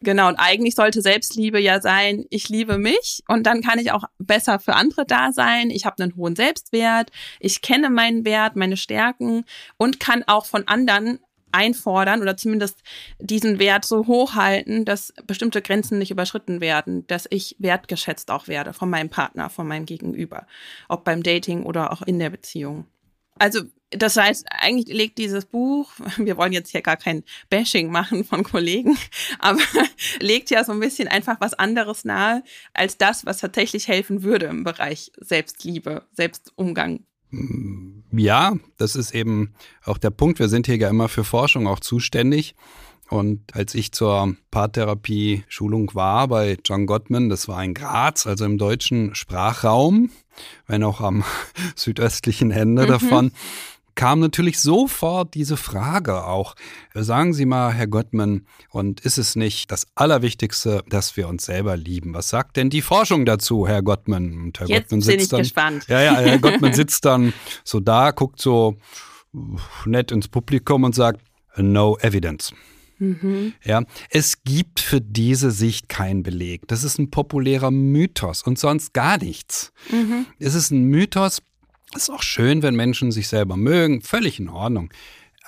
Genau, 0.03 0.27
und 0.27 0.37
eigentlich 0.37 0.75
sollte 0.75 1.01
Selbstliebe 1.01 1.61
ja 1.61 1.81
sein, 1.81 2.25
ich 2.31 2.49
liebe 2.49 2.77
mich 2.77 3.23
und 3.29 3.45
dann 3.47 3.61
kann 3.61 3.79
ich 3.79 3.93
auch 3.93 4.05
besser 4.19 4.59
für 4.59 4.75
andere 4.75 5.05
da 5.07 5.31
sein. 5.31 5.71
Ich 5.71 5.85
habe 5.87 6.03
einen 6.03 6.17
hohen 6.17 6.35
Selbstwert, 6.35 7.13
ich 7.39 7.63
kenne 7.63 7.89
meinen 7.89 8.25
Wert, 8.25 8.57
meine 8.57 8.79
Stärken 8.79 9.45
und 9.77 10.01
kann 10.01 10.25
auch 10.27 10.47
von 10.47 10.67
anderen 10.67 11.21
einfordern 11.53 12.23
oder 12.23 12.37
zumindest 12.37 12.83
diesen 13.19 13.59
Wert 13.59 13.85
so 13.85 14.07
hochhalten, 14.07 14.85
dass 14.85 15.13
bestimmte 15.27 15.63
Grenzen 15.63 15.99
nicht 15.99 16.11
überschritten 16.11 16.61
werden, 16.61 17.07
dass 17.07 17.27
ich 17.31 17.57
wertgeschätzt 17.59 18.31
auch 18.31 18.49
werde 18.49 18.73
von 18.73 18.91
meinem 18.91 19.11
Partner, 19.11 19.51
von 19.51 19.67
meinem 19.67 19.87
Gegenüber, 19.87 20.47
ob 20.89 21.05
beim 21.05 21.23
Dating 21.23 21.65
oder 21.65 21.93
auch 21.93 22.03
in 22.03 22.19
der 22.19 22.31
Beziehung. 22.31 22.87
Also 23.39 23.63
das 23.91 24.17
heißt, 24.17 24.47
eigentlich 24.51 24.95
legt 24.97 25.19
dieses 25.19 25.45
Buch, 25.47 25.91
wir 26.17 26.37
wollen 26.37 26.53
jetzt 26.53 26.71
hier 26.71 26.83
gar 26.83 26.97
kein 26.97 27.25
Bashing 27.49 27.91
machen 27.91 28.25
von 28.25 28.45
Kollegen, 28.45 28.97
aber 29.39 29.61
legt 30.21 30.51
ja 30.51 30.65
so 30.65 30.73
ein 30.73 30.81
bisschen 30.81 31.09
einfach 31.09 31.41
was 31.41 31.55
anderes 31.55 32.05
nahe 32.05 32.43
als 32.73 32.97
das, 32.97 33.27
was 33.27 33.39
tatsächlich 33.39 33.89
helfen 33.89 34.23
würde 34.23 34.47
im 34.47 34.65
Bereich 34.65 35.13
Selbstliebe, 35.19 36.07
Selbstumgang. 36.13 37.05
Ja, 38.13 38.55
das 38.77 38.97
ist 38.97 39.15
eben 39.15 39.55
auch 39.85 39.99
der 39.99 40.11
Punkt. 40.11 40.39
Wir 40.39 40.49
sind 40.49 40.67
hier 40.67 40.77
ja 40.77 40.89
immer 40.89 41.09
für 41.09 41.25
Forschung 41.25 41.67
auch 41.67 41.81
zuständig. 41.81 42.55
Und 43.09 43.41
als 43.57 43.75
ich 43.75 43.91
zur 43.91 44.37
Paartherapie-Schulung 44.53 45.95
war 45.95 46.29
bei 46.29 46.57
John 46.65 46.87
Gottman, 46.87 47.29
das 47.29 47.49
war 47.49 47.63
in 47.65 47.75
Graz, 47.75 48.25
also 48.27 48.45
im 48.45 48.57
deutschen 48.57 49.17
Sprachraum, 49.17 50.11
wenn 50.69 50.85
auch 50.85 51.01
am 51.01 51.25
südöstlichen 51.75 52.53
Ende 52.53 52.85
mhm. 52.85 52.89
davon, 52.89 53.33
kam 54.01 54.21
natürlich 54.21 54.59
sofort 54.59 55.35
diese 55.35 55.59
Frage 55.59 56.25
auch. 56.25 56.55
Sagen 56.95 57.35
Sie 57.35 57.45
mal, 57.45 57.75
Herr 57.75 57.87
Gottman, 57.87 58.47
und 58.71 59.01
ist 59.01 59.19
es 59.19 59.37
nicht 59.37 59.71
das 59.71 59.89
Allerwichtigste, 59.95 60.83
dass 60.89 61.19
wir 61.19 61.29
uns 61.29 61.45
selber 61.45 61.77
lieben? 61.77 62.15
Was 62.15 62.31
sagt 62.31 62.57
denn 62.57 62.71
die 62.71 62.81
Forschung 62.81 63.27
dazu, 63.27 63.69
Herr 63.69 63.83
Gottman? 63.83 64.41
Und 64.41 64.59
Herr 64.59 64.69
Jetzt 64.69 64.85
Gottman 64.85 65.01
sitzt 65.03 65.17
bin 65.17 65.21
ich 65.21 65.29
dann, 65.29 65.41
gespannt. 65.41 65.85
Ja, 65.89 66.01
ja, 66.01 66.17
Herr 66.17 66.39
Gottman 66.39 66.73
sitzt 66.73 67.05
dann 67.05 67.35
so 67.63 67.79
da, 67.79 68.13
guckt 68.13 68.41
so 68.41 68.79
nett 69.85 70.13
ins 70.13 70.29
Publikum 70.29 70.85
und 70.85 70.95
sagt, 70.95 71.21
no 71.59 71.99
evidence. 71.99 72.55
Mhm. 73.01 73.53
Ja, 73.63 73.83
es 74.09 74.45
gibt 74.45 74.81
für 74.81 75.03
diese 75.03 75.51
Sicht 75.51 75.91
keinen 75.91 76.23
Beleg. 76.23 76.67
Das 76.69 76.85
ist 76.85 76.99
ein 76.99 77.11
populärer 77.11 77.71
Mythos 77.71 78.45
und 78.45 78.59
sonst 78.59 78.95
gar 78.95 79.19
nichts. 79.19 79.73
Mhm. 79.91 80.25
Es 80.39 80.55
ist 80.55 80.71
ein 80.71 80.85
Mythos, 80.85 81.43
ist 81.95 82.11
auch 82.11 82.23
schön, 82.23 82.63
wenn 82.63 82.75
Menschen 82.75 83.13
sich 83.13 83.29
selber 83.29 83.57
mögen, 83.57 84.03
völlig 84.03 84.39
in 84.39 84.49
Ordnung. 84.49 84.91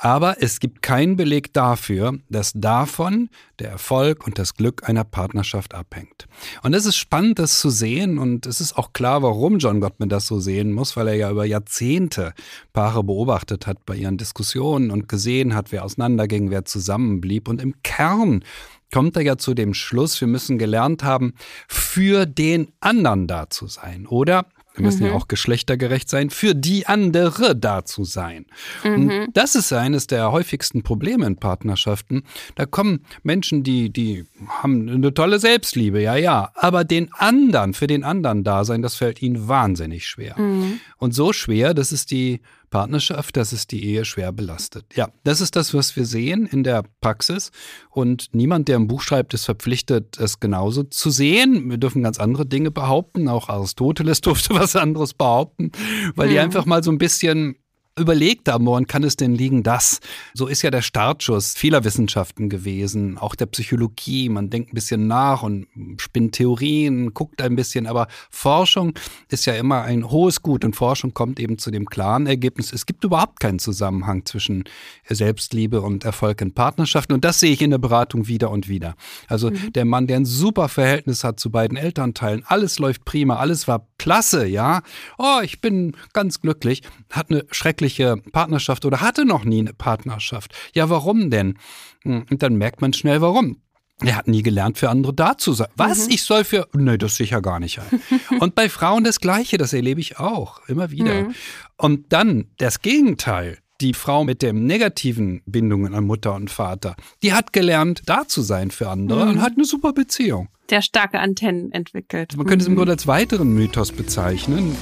Aber 0.05 0.43
es 0.43 0.59
gibt 0.59 0.83
keinen 0.83 1.15
Beleg 1.15 1.53
dafür, 1.53 2.19
dass 2.29 2.51
davon 2.57 3.29
der 3.61 3.71
Erfolg 3.71 4.27
und 4.27 4.37
das 4.37 4.55
Glück 4.55 4.89
einer 4.89 5.05
Partnerschaft 5.05 5.75
abhängt. 5.75 6.27
Und 6.65 6.75
es 6.75 6.87
ist 6.87 6.97
spannend, 6.97 7.39
das 7.39 7.61
zu 7.61 7.71
sehen. 7.71 8.19
Und 8.19 8.47
es 8.47 8.61
ist 8.61 8.77
auch 8.77 8.93
klar, 8.95 9.23
warum 9.23 9.59
John 9.59 9.81
Gottman 9.81 10.09
das 10.09 10.27
so 10.27 10.41
sehen 10.41 10.73
muss, 10.73 10.97
weil 10.97 11.07
er 11.07 11.15
ja 11.15 11.31
über 11.31 11.45
Jahrzehnte 11.45 12.35
Paare 12.73 13.05
beobachtet 13.05 13.69
hat 13.69 13.87
bei 13.87 13.95
ihren 13.95 14.19
Diskussionen 14.19 14.91
und 14.91 15.09
gesehen 15.09 15.55
hat, 15.55 15.71
wer 15.71 15.85
auseinanderging, 15.85 16.51
wer 16.51 16.65
zusammenblieb. 16.65 17.49
Und 17.49 17.63
im 17.63 17.81
Kern 17.85 18.45
kommt 18.93 19.15
er 19.15 19.23
ja 19.23 19.39
zu 19.39 19.55
dem 19.55 19.73
Schluss, 19.73 20.21
wir 20.21 20.27
müssen 20.27 20.59
gelernt 20.59 21.05
haben, 21.05 21.35
für 21.69 22.27
den 22.27 22.73
anderen 22.81 23.29
da 23.29 23.49
zu 23.51 23.69
sein. 23.69 24.09
Oder 24.09 24.47
wir 24.75 24.85
müssen 24.85 25.03
mhm. 25.03 25.11
ja 25.11 25.13
auch 25.15 25.29
geschlechtergerecht 25.29 26.09
sein, 26.09 26.31
für 26.31 26.55
die 26.55 26.87
andere 26.87 27.55
da 27.55 27.85
zu 27.85 28.05
sein. 28.05 28.47
Mhm. 28.85 28.95
Und 28.95 29.27
das 29.35 29.55
ist 29.55 29.73
eines 29.73 30.07
der 30.07 30.33
häufigsten 30.33 30.83
Probleme 30.83 31.27
in 31.27 31.37
Partnerschaften. 31.37 32.23
Da 32.55 32.67
kommen 32.67 33.05
Menschen, 33.23 33.63
die, 33.63 33.91
die 33.91 34.25
haben 34.49 34.89
eine 34.89 35.13
tolle 35.13 35.39
Selbstliebe, 35.39 36.01
ja, 36.01 36.17
ja. 36.17 36.51
Aber 36.55 36.85
den 36.85 37.13
anderen, 37.13 37.75
für 37.75 37.87
den 37.87 38.05
anderen 38.05 38.45
da 38.45 38.65
sein, 38.65 38.83
das 38.83 38.95
fällt 38.95 39.21
ihnen 39.23 39.49
wahnsinnig 39.49 40.07
schwer. 40.07 40.39
Mhm. 40.39 40.81
Und 40.97 41.15
so 41.15 41.33
schwer, 41.33 41.75
dass 41.75 41.93
es 41.93 42.07
die 42.07 42.41
Partnerschaft, 42.73 43.37
dass 43.37 43.53
es 43.53 43.69
die 43.69 43.85
Ehe 43.85 44.05
schwer 44.05 44.33
belastet. 44.33 44.87
Ja, 44.97 45.11
das 45.23 45.41
ist 45.41 45.55
das, 45.55 45.75
was 45.75 45.95
wir 45.95 46.07
sehen 46.07 46.47
in 46.47 46.65
der 46.65 46.83
Praxis. 47.01 47.53
Und 47.91 48.31
niemand, 48.33 48.67
der 48.67 48.79
ein 48.79 48.89
Buch 48.89 49.03
schreibt, 49.03 49.35
ist 49.35 49.45
verpflichtet, 49.45 50.19
es 50.19 50.41
genauso 50.41 50.83
zu 50.83 51.11
sehen. 51.11 51.71
Wir 51.71 51.77
dürfen 51.77 52.03
ganz 52.03 52.19
andere 52.19 52.47
Dinge 52.47 52.73
behaupten. 52.73 53.29
Auch 53.29 53.49
Aristoteles 53.49 54.21
durfte 54.23 54.55
was 54.55 54.75
anderes 54.75 55.15
behaupten, 55.15 55.71
weil 56.17 56.31
die 56.31 56.39
einfach 56.41 56.67
mal 56.67 56.83
so 56.83 56.91
ein 56.91 56.99
bisschen 56.99 57.57
überlegt 57.99 58.49
haben, 58.49 58.67
woran 58.67 58.87
kann 58.87 59.05
es 59.05 59.17
denn 59.17 59.35
liegen, 59.35 59.63
dass? 59.63 60.01
So 60.35 60.47
ist 60.47 60.63
ja 60.63 60.71
der 60.71 60.83
Startschuss 60.83 61.55
vieler 61.55 61.85
Wissenschaften 61.85 62.49
gewesen, 62.49 63.19
auch 63.19 63.35
der 63.35 63.47
Psychologie. 63.47 64.29
Man 64.29 64.49
denkt 64.49 64.73
ein 64.73 64.75
bisschen 64.75 65.07
nach 65.07 65.43
und 65.43 65.67
spinnt 65.99 66.35
Theorien, 66.35 67.13
guckt 67.13 67.43
ein 67.43 67.55
bisschen, 67.55 67.87
aber 67.87 68.09
Forschung 68.31 68.95
ist 69.29 69.45
ja 69.45 69.55
immer 69.55 69.83
ein 69.83 70.11
hohes 70.11 70.43
Gut 70.43 70.65
und 70.65 70.75
Forschung 70.75 71.13
kommt 71.13 71.39
eben 71.39 71.59
zu 71.59 71.71
dem 71.71 71.87
klaren 71.87 72.27
Ergebnis, 72.27 72.73
es 72.73 72.87
gibt 72.87 73.05
überhaupt 73.05 73.41
keinen 73.41 73.59
Zusammenhang 73.59 74.25
zwischen 74.25 74.65
Selbstliebe 75.09 75.83
und 75.83 76.05
Erfolg 76.05 76.41
in 76.41 76.55
Partnerschaften 76.55 77.13
und 77.13 77.25
das 77.25 77.41
sehe 77.41 77.53
ich 77.53 77.61
in 77.61 77.71
der 77.71 77.79
Beratung 77.79 78.27
wieder 78.27 78.51
und 78.51 78.69
wieder. 78.69 78.95
Also 79.29 79.51
mhm. 79.51 79.73
der 79.75 79.85
Mann, 79.85 80.07
der 80.07 80.17
ein 80.17 80.25
super 80.25 80.69
Verhältnis 80.69 81.25
hat 81.25 81.39
zu 81.39 81.51
beiden 81.51 81.77
Elternteilen, 81.77 82.45
alles 82.47 82.79
läuft 82.79 83.05
prima, 83.05 83.37
alles 83.37 83.69
war 83.69 83.87
klasse, 83.99 84.47
ja. 84.47 84.83
Oh, 85.19 85.41
ich 85.43 85.61
bin 85.61 85.97
ganz 86.13 86.41
glücklich, 86.41 86.83
hat 87.13 87.31
eine 87.31 87.45
schreckliche 87.51 88.17
Partnerschaft 88.33 88.85
oder 88.85 89.01
hatte 89.01 89.25
noch 89.25 89.45
nie 89.45 89.61
eine 89.61 89.73
Partnerschaft. 89.73 90.55
Ja, 90.75 90.91
warum 90.91 91.31
denn? 91.31 91.59
Hm, 92.03 92.27
und 92.31 92.43
dann 92.43 92.57
merkt 92.57 92.81
man 92.81 92.93
schnell, 92.93 93.21
warum. 93.21 93.59
Er 94.05 94.17
hat 94.17 94.29
nie 94.29 94.43
gelernt, 94.43 94.79
für 94.79 94.91
andere 94.91 95.15
da 95.15 95.39
zu 95.39 95.53
sein. 95.53 95.69
Was? 95.77 96.07
Mhm. 96.07 96.15
Ich 96.15 96.23
soll 96.25 96.45
für. 96.45 96.69
Nee, 96.73 96.99
das 96.99 97.17
sicher 97.17 97.41
gar 97.41 97.61
nicht 97.61 97.79
ein. 97.79 98.01
Und 98.41 98.55
bei 98.55 98.69
Frauen 98.69 99.05
das 99.05 99.21
Gleiche, 99.21 99.59
das 99.59 99.73
erlebe 99.73 100.01
ich 100.01 100.19
auch, 100.19 100.61
immer 100.69 100.91
wieder. 100.91 101.23
Mhm. 101.23 101.35
Und 101.77 102.13
dann 102.13 102.47
das 102.59 102.81
Gegenteil. 102.81 103.59
Die 103.81 103.95
Frau 103.95 104.23
mit 104.23 104.43
den 104.43 104.67
negativen 104.67 105.43
Bindungen 105.45 105.95
an 105.95 106.05
Mutter 106.05 106.35
und 106.35 106.53
Vater, 106.53 106.95
die 107.25 107.33
hat 107.33 107.53
gelernt, 107.53 108.03
da 108.07 108.29
zu 108.29 108.41
sein 108.41 108.71
für 108.71 108.89
andere 108.89 109.25
mhm. 109.25 109.31
und 109.31 109.43
hat 109.43 109.55
eine 109.57 109.65
super 109.65 109.93
Beziehung. 109.93 110.49
Der 110.71 110.83
starke 110.83 111.19
Antennen 111.19 111.73
entwickelt. 111.73 112.37
Man 112.37 112.47
könnte 112.47 112.63
es 112.63 112.69
im 112.69 112.75
mhm. 112.75 112.77
Grunde 112.77 112.93
als 112.93 113.09
weiteren 113.09 113.53
Mythos 113.53 113.91
bezeichnen. 113.91 114.77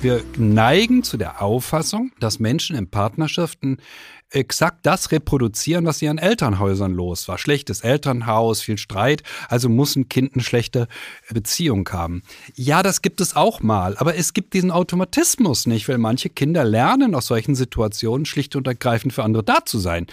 Wir 0.00 0.22
neigen 0.36 1.02
zu 1.02 1.16
der 1.16 1.42
Auffassung, 1.42 2.12
dass 2.20 2.38
Menschen 2.38 2.76
in 2.76 2.88
Partnerschaften 2.88 3.78
exakt 4.30 4.86
das 4.86 5.10
reproduzieren, 5.10 5.86
was 5.86 5.98
sie 5.98 6.08
an 6.08 6.18
Elternhäusern 6.18 6.92
los 6.92 7.26
war. 7.26 7.38
Schlechtes 7.38 7.80
Elternhaus, 7.80 8.60
viel 8.60 8.78
Streit, 8.78 9.24
also 9.48 9.68
muss 9.68 9.96
ein 9.96 10.08
Kind 10.08 10.34
eine 10.34 10.44
schlechte 10.44 10.86
Beziehung 11.30 11.88
haben. 11.90 12.22
Ja, 12.54 12.82
das 12.84 13.02
gibt 13.02 13.20
es 13.20 13.34
auch 13.34 13.60
mal, 13.60 13.96
aber 13.96 14.16
es 14.16 14.34
gibt 14.34 14.54
diesen 14.54 14.70
Automatismus 14.70 15.66
nicht, 15.66 15.88
weil 15.88 15.98
manche 15.98 16.28
Kinder 16.28 16.64
lernen 16.64 17.14
aus 17.16 17.26
solchen 17.26 17.54
Situationen 17.54 18.26
schlicht 18.26 18.54
und 18.54 18.66
ergreifend 18.66 19.12
für 19.12 19.24
andere 19.24 19.42
da 19.42 19.64
zu 19.64 19.78
sein 19.78 20.06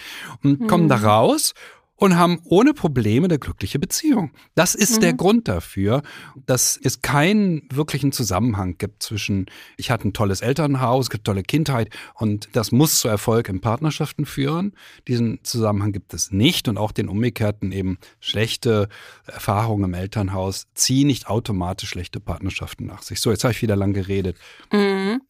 und 0.44 0.62
hm. 0.62 0.68
kommen 0.68 0.88
da 0.88 0.96
raus 0.96 1.54
und 1.98 2.18
haben 2.18 2.40
ohne 2.44 2.74
Probleme 2.74 3.25
eine 3.25 3.40
glückliche 3.40 3.80
Beziehung. 3.80 4.32
Das 4.54 4.75
ist 4.75 4.98
mhm. 4.98 5.02
der 5.02 5.14
Grund 5.14 5.48
dafür, 5.48 6.02
dass 6.46 6.78
es 6.82 7.02
keinen 7.02 7.68
wirklichen 7.72 8.12
Zusammenhang 8.12 8.78
gibt 8.78 9.02
zwischen, 9.02 9.46
ich 9.78 9.92
hatte 9.92 10.08
ein 10.08 10.14
tolles 10.14 10.42
Elternhaus, 10.42 11.10
gibt 11.10 11.25
tolle 11.25 11.44
Kindheit 11.44 11.90
und 12.16 12.50
das 12.54 12.72
muss 12.72 13.00
zu 13.00 13.08
Erfolg 13.08 13.48
in 13.48 13.62
Partnerschaften 13.62 14.25
führen. 14.25 14.74
Diesen 15.08 15.40
Zusammenhang 15.44 15.94
gibt 15.94 16.14
es 16.14 16.32
nicht 16.32 16.68
und 16.68 16.78
auch 16.78 16.92
den 16.92 17.08
umgekehrten 17.08 17.72
eben 17.72 17.98
schlechte 18.20 18.90
Erfahrungen 19.25 19.86
im 19.86 19.94
Elternhaus 19.94 20.68
ziehen 20.74 21.08
nicht 21.08 21.28
automatisch 21.28 21.90
schlechte 21.90 22.20
Partnerschaften 22.20 22.86
nach 22.86 23.04
sich. 23.04 23.22
So, 23.22 23.32
jetzt 23.32 23.44
habe 23.44 23.54
ich 23.54 23.62
wieder 23.62 23.75
lang 23.75 23.94
geredet. 23.94 24.38
Mhm. 24.72 25.22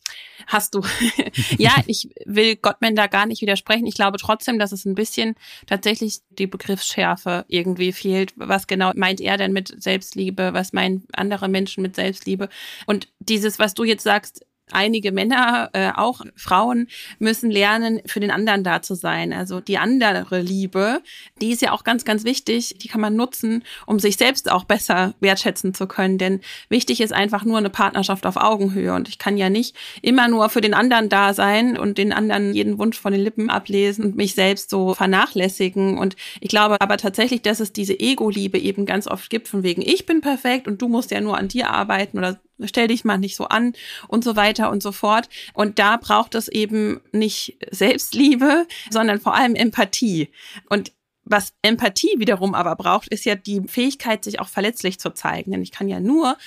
Hast 0.47 0.75
du. 0.75 0.81
ja, 1.57 1.71
ich 1.87 2.09
will 2.25 2.55
Gottman 2.55 2.95
da 2.95 3.07
gar 3.07 3.25
nicht 3.25 3.41
widersprechen. 3.41 3.85
Ich 3.85 3.95
glaube 3.95 4.17
trotzdem, 4.17 4.59
dass 4.59 4.71
es 4.71 4.85
ein 4.85 4.95
bisschen 4.95 5.35
tatsächlich 5.65 6.19
die 6.29 6.47
Begriffsschärfe 6.57 7.43
irgendwie 7.49 7.91
fehlt. 7.91 8.33
Was 8.37 8.67
genau 8.67 8.91
meint 8.95 9.19
er 9.19 9.37
denn 9.37 9.51
mit 9.51 9.73
Selbstliebe? 9.81 10.53
Was 10.53 10.71
meinen 10.71 11.05
andere 11.13 11.49
Menschen 11.49 11.81
mit 11.81 11.95
Selbstliebe? 11.95 12.47
Und 12.85 13.09
dieses, 13.19 13.59
was 13.59 13.73
du 13.73 13.83
jetzt 13.83 14.03
sagst, 14.03 14.45
einige 14.71 15.11
Männer, 15.11 15.69
äh, 15.73 15.91
auch 15.95 16.21
Frauen 16.35 16.87
müssen 17.19 17.51
lernen, 17.51 18.01
für 18.05 18.19
den 18.19 18.31
anderen 18.31 18.63
da 18.63 18.81
zu 18.81 18.95
sein. 18.95 19.31
Also 19.31 19.59
die 19.59 19.77
andere 19.77 20.41
Liebe, 20.41 21.01
die 21.41 21.51
ist 21.51 21.61
ja 21.61 21.71
auch 21.71 21.83
ganz, 21.83 22.05
ganz 22.05 22.23
wichtig. 22.23 22.75
Die 22.81 22.87
kann 22.87 23.01
man 23.01 23.15
nutzen, 23.15 23.63
um 23.85 23.99
sich 23.99 24.17
selbst 24.17 24.51
auch 24.51 24.63
besser 24.63 25.13
wertschätzen 25.19 25.73
zu 25.73 25.87
können. 25.87 26.17
Denn 26.17 26.41
wichtig 26.69 27.01
ist 27.01 27.13
einfach 27.13 27.45
nur 27.45 27.57
eine 27.57 27.69
Partnerschaft 27.69 28.25
auf 28.25 28.37
Augenhöhe. 28.37 28.93
Und 28.93 29.07
ich 29.07 29.19
kann 29.19 29.37
ja 29.37 29.49
nicht 29.49 29.75
immer 30.01 30.27
nur 30.27 30.49
für 30.49 30.61
den 30.61 30.73
anderen 30.73 31.09
da 31.09 31.33
sein 31.33 31.77
und 31.77 31.97
den 31.97 32.11
anderen 32.11 32.53
jeden 32.53 32.77
Wunsch 32.79 32.99
von 32.99 33.13
den 33.13 33.21
Lippen 33.21 33.49
ablesen 33.49 34.05
und 34.05 34.15
mich 34.15 34.33
selbst 34.33 34.69
so 34.69 34.93
vernachlässigen. 34.93 35.97
Und 35.97 36.15
ich 36.39 36.49
glaube 36.49 36.81
aber 36.81 36.97
tatsächlich, 36.97 37.43
dass 37.43 37.59
es 37.59 37.71
diese 37.71 37.99
Ego-Liebe 37.99 38.57
eben 38.57 38.85
ganz 38.85 39.07
oft 39.07 39.29
gibt, 39.29 39.47
von 39.47 39.63
wegen, 39.63 39.81
ich 39.81 40.05
bin 40.05 40.21
perfekt 40.21 40.67
und 40.67 40.81
du 40.81 40.87
musst 40.87 41.11
ja 41.11 41.21
nur 41.21 41.37
an 41.37 41.47
dir 41.47 41.69
arbeiten 41.69 42.17
oder 42.17 42.39
stell 42.63 42.87
dich 42.87 43.03
mal 43.03 43.17
nicht 43.17 43.35
so 43.35 43.45
an 43.45 43.73
und 44.07 44.23
so 44.23 44.35
weiter 44.35 44.69
und 44.69 44.81
so 44.81 44.91
fort. 44.91 45.29
Und 45.53 45.79
da 45.79 45.97
braucht 45.97 46.35
es 46.35 46.47
eben 46.47 47.01
nicht 47.11 47.57
Selbstliebe, 47.71 48.67
sondern 48.89 49.19
vor 49.19 49.35
allem 49.35 49.55
Empathie. 49.55 50.29
Und 50.69 50.91
was 51.23 51.53
Empathie 51.63 52.13
wiederum 52.17 52.53
aber 52.53 52.75
braucht, 52.75 53.07
ist 53.07 53.25
ja 53.25 53.35
die 53.35 53.61
Fähigkeit, 53.67 54.23
sich 54.23 54.39
auch 54.39 54.47
verletzlich 54.47 54.99
zu 54.99 55.09
zeigen. 55.11 55.51
Denn 55.51 55.63
ich 55.63 55.71
kann 55.71 55.87
ja 55.87 55.99
nur 55.99 56.37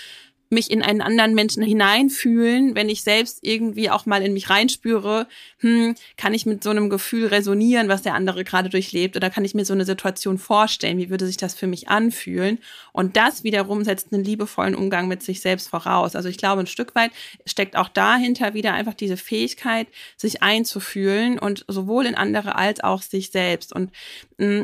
mich 0.50 0.70
in 0.70 0.82
einen 0.82 1.00
anderen 1.00 1.34
Menschen 1.34 1.62
hineinfühlen, 1.62 2.74
wenn 2.74 2.88
ich 2.88 3.02
selbst 3.02 3.38
irgendwie 3.42 3.90
auch 3.90 4.06
mal 4.06 4.22
in 4.22 4.32
mich 4.32 4.50
reinspüre, 4.50 5.26
hm, 5.58 5.94
kann 6.16 6.34
ich 6.34 6.46
mit 6.46 6.62
so 6.62 6.70
einem 6.70 6.90
Gefühl 6.90 7.26
resonieren, 7.26 7.88
was 7.88 8.02
der 8.02 8.14
andere 8.14 8.44
gerade 8.44 8.68
durchlebt, 8.68 9.16
oder 9.16 9.30
kann 9.30 9.44
ich 9.44 9.54
mir 9.54 9.64
so 9.64 9.74
eine 9.74 9.84
Situation 9.84 10.38
vorstellen, 10.38 10.98
wie 10.98 11.10
würde 11.10 11.26
sich 11.26 11.36
das 11.36 11.54
für 11.54 11.66
mich 11.66 11.88
anfühlen? 11.88 12.58
Und 12.92 13.16
das 13.16 13.44
wiederum 13.44 13.84
setzt 13.84 14.12
einen 14.12 14.24
liebevollen 14.24 14.74
Umgang 14.74 15.08
mit 15.08 15.22
sich 15.22 15.40
selbst 15.40 15.68
voraus. 15.68 16.16
Also 16.16 16.28
ich 16.28 16.38
glaube, 16.38 16.60
ein 16.60 16.66
Stück 16.66 16.94
weit 16.94 17.10
steckt 17.44 17.76
auch 17.76 17.88
dahinter 17.88 18.54
wieder 18.54 18.72
einfach 18.72 18.94
diese 18.94 19.16
Fähigkeit, 19.16 19.88
sich 20.16 20.42
einzufühlen 20.42 21.38
und 21.38 21.64
sowohl 21.68 22.06
in 22.06 22.14
andere 22.14 22.56
als 22.56 22.80
auch 22.80 23.02
sich 23.02 23.30
selbst. 23.30 23.72
Und 23.72 23.90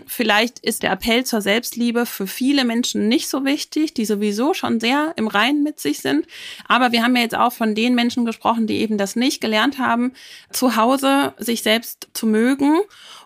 vielleicht 0.06 0.60
ist 0.60 0.82
der 0.82 0.92
Appell 0.92 1.24
zur 1.24 1.42
Selbstliebe 1.42 2.06
für 2.06 2.26
viele 2.26 2.64
Menschen 2.64 3.08
nicht 3.08 3.28
so 3.28 3.44
wichtig, 3.44 3.92
die 3.92 4.04
sowieso 4.04 4.54
schon 4.54 4.80
sehr 4.80 5.12
im 5.16 5.28
Reinen 5.28 5.62
mit 5.62 5.74
mit 5.74 5.80
sich 5.80 6.00
sind. 6.00 6.26
Aber 6.68 6.92
wir 6.92 7.02
haben 7.02 7.16
ja 7.16 7.22
jetzt 7.22 7.36
auch 7.36 7.52
von 7.52 7.74
den 7.74 7.94
Menschen 7.94 8.24
gesprochen, 8.24 8.66
die 8.66 8.78
eben 8.78 8.96
das 8.96 9.16
nicht 9.16 9.40
gelernt 9.40 9.78
haben, 9.78 10.12
zu 10.50 10.76
Hause 10.76 11.34
sich 11.38 11.62
selbst 11.62 12.08
zu 12.14 12.26
mögen 12.26 12.78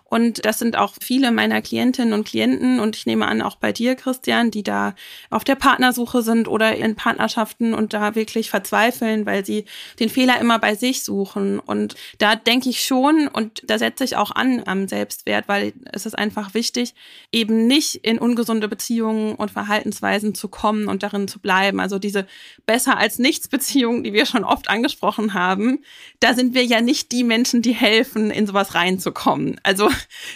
Und 0.09 0.45
das 0.45 0.59
sind 0.59 0.75
auch 0.75 0.93
viele 1.01 1.31
meiner 1.31 1.61
Klientinnen 1.61 2.13
und 2.13 2.27
Klienten 2.27 2.79
und 2.79 2.95
ich 2.95 3.05
nehme 3.05 3.27
an, 3.27 3.41
auch 3.41 3.55
bei 3.55 3.71
dir, 3.71 3.95
Christian, 3.95 4.49
die 4.49 4.63
da 4.63 4.95
auf 5.29 5.43
der 5.43 5.55
Partnersuche 5.55 6.23
sind 6.23 6.47
oder 6.47 6.75
in 6.75 6.95
Partnerschaften 6.95 7.73
und 7.73 7.93
da 7.93 8.15
wirklich 8.15 8.49
verzweifeln, 8.49 9.25
weil 9.25 9.45
sie 9.45 9.65
den 9.99 10.09
Fehler 10.09 10.39
immer 10.39 10.57
bei 10.57 10.73
sich 10.73 11.03
suchen. 11.03 11.59
Und 11.59 11.95
da 12.17 12.35
denke 12.35 12.69
ich 12.69 12.83
schon 12.83 13.27
und 13.27 13.61
da 13.67 13.77
setze 13.77 14.03
ich 14.03 14.15
auch 14.15 14.31
an 14.31 14.63
am 14.65 14.87
Selbstwert, 14.87 15.47
weil 15.47 15.73
es 15.93 16.05
ist 16.05 16.17
einfach 16.17 16.55
wichtig, 16.55 16.95
eben 17.31 17.67
nicht 17.67 17.95
in 17.95 18.17
ungesunde 18.17 18.67
Beziehungen 18.67 19.35
und 19.35 19.51
Verhaltensweisen 19.51 20.33
zu 20.33 20.47
kommen 20.47 20.87
und 20.87 21.03
darin 21.03 21.27
zu 21.27 21.39
bleiben. 21.39 21.79
Also 21.79 21.99
diese 21.99 22.25
besser 22.65 22.97
als 22.97 23.19
nichts 23.19 23.47
Beziehungen, 23.47 24.03
die 24.03 24.13
wir 24.13 24.25
schon 24.25 24.43
oft 24.43 24.69
angesprochen 24.69 25.35
haben, 25.35 25.83
da 26.19 26.33
sind 26.33 26.55
wir 26.55 26.65
ja 26.65 26.81
nicht 26.81 27.11
die 27.11 27.23
Menschen, 27.23 27.61
die 27.61 27.73
helfen, 27.73 28.31
in 28.31 28.47
sowas 28.47 28.73
reinzukommen. 28.73 29.59
Also 29.63 29.89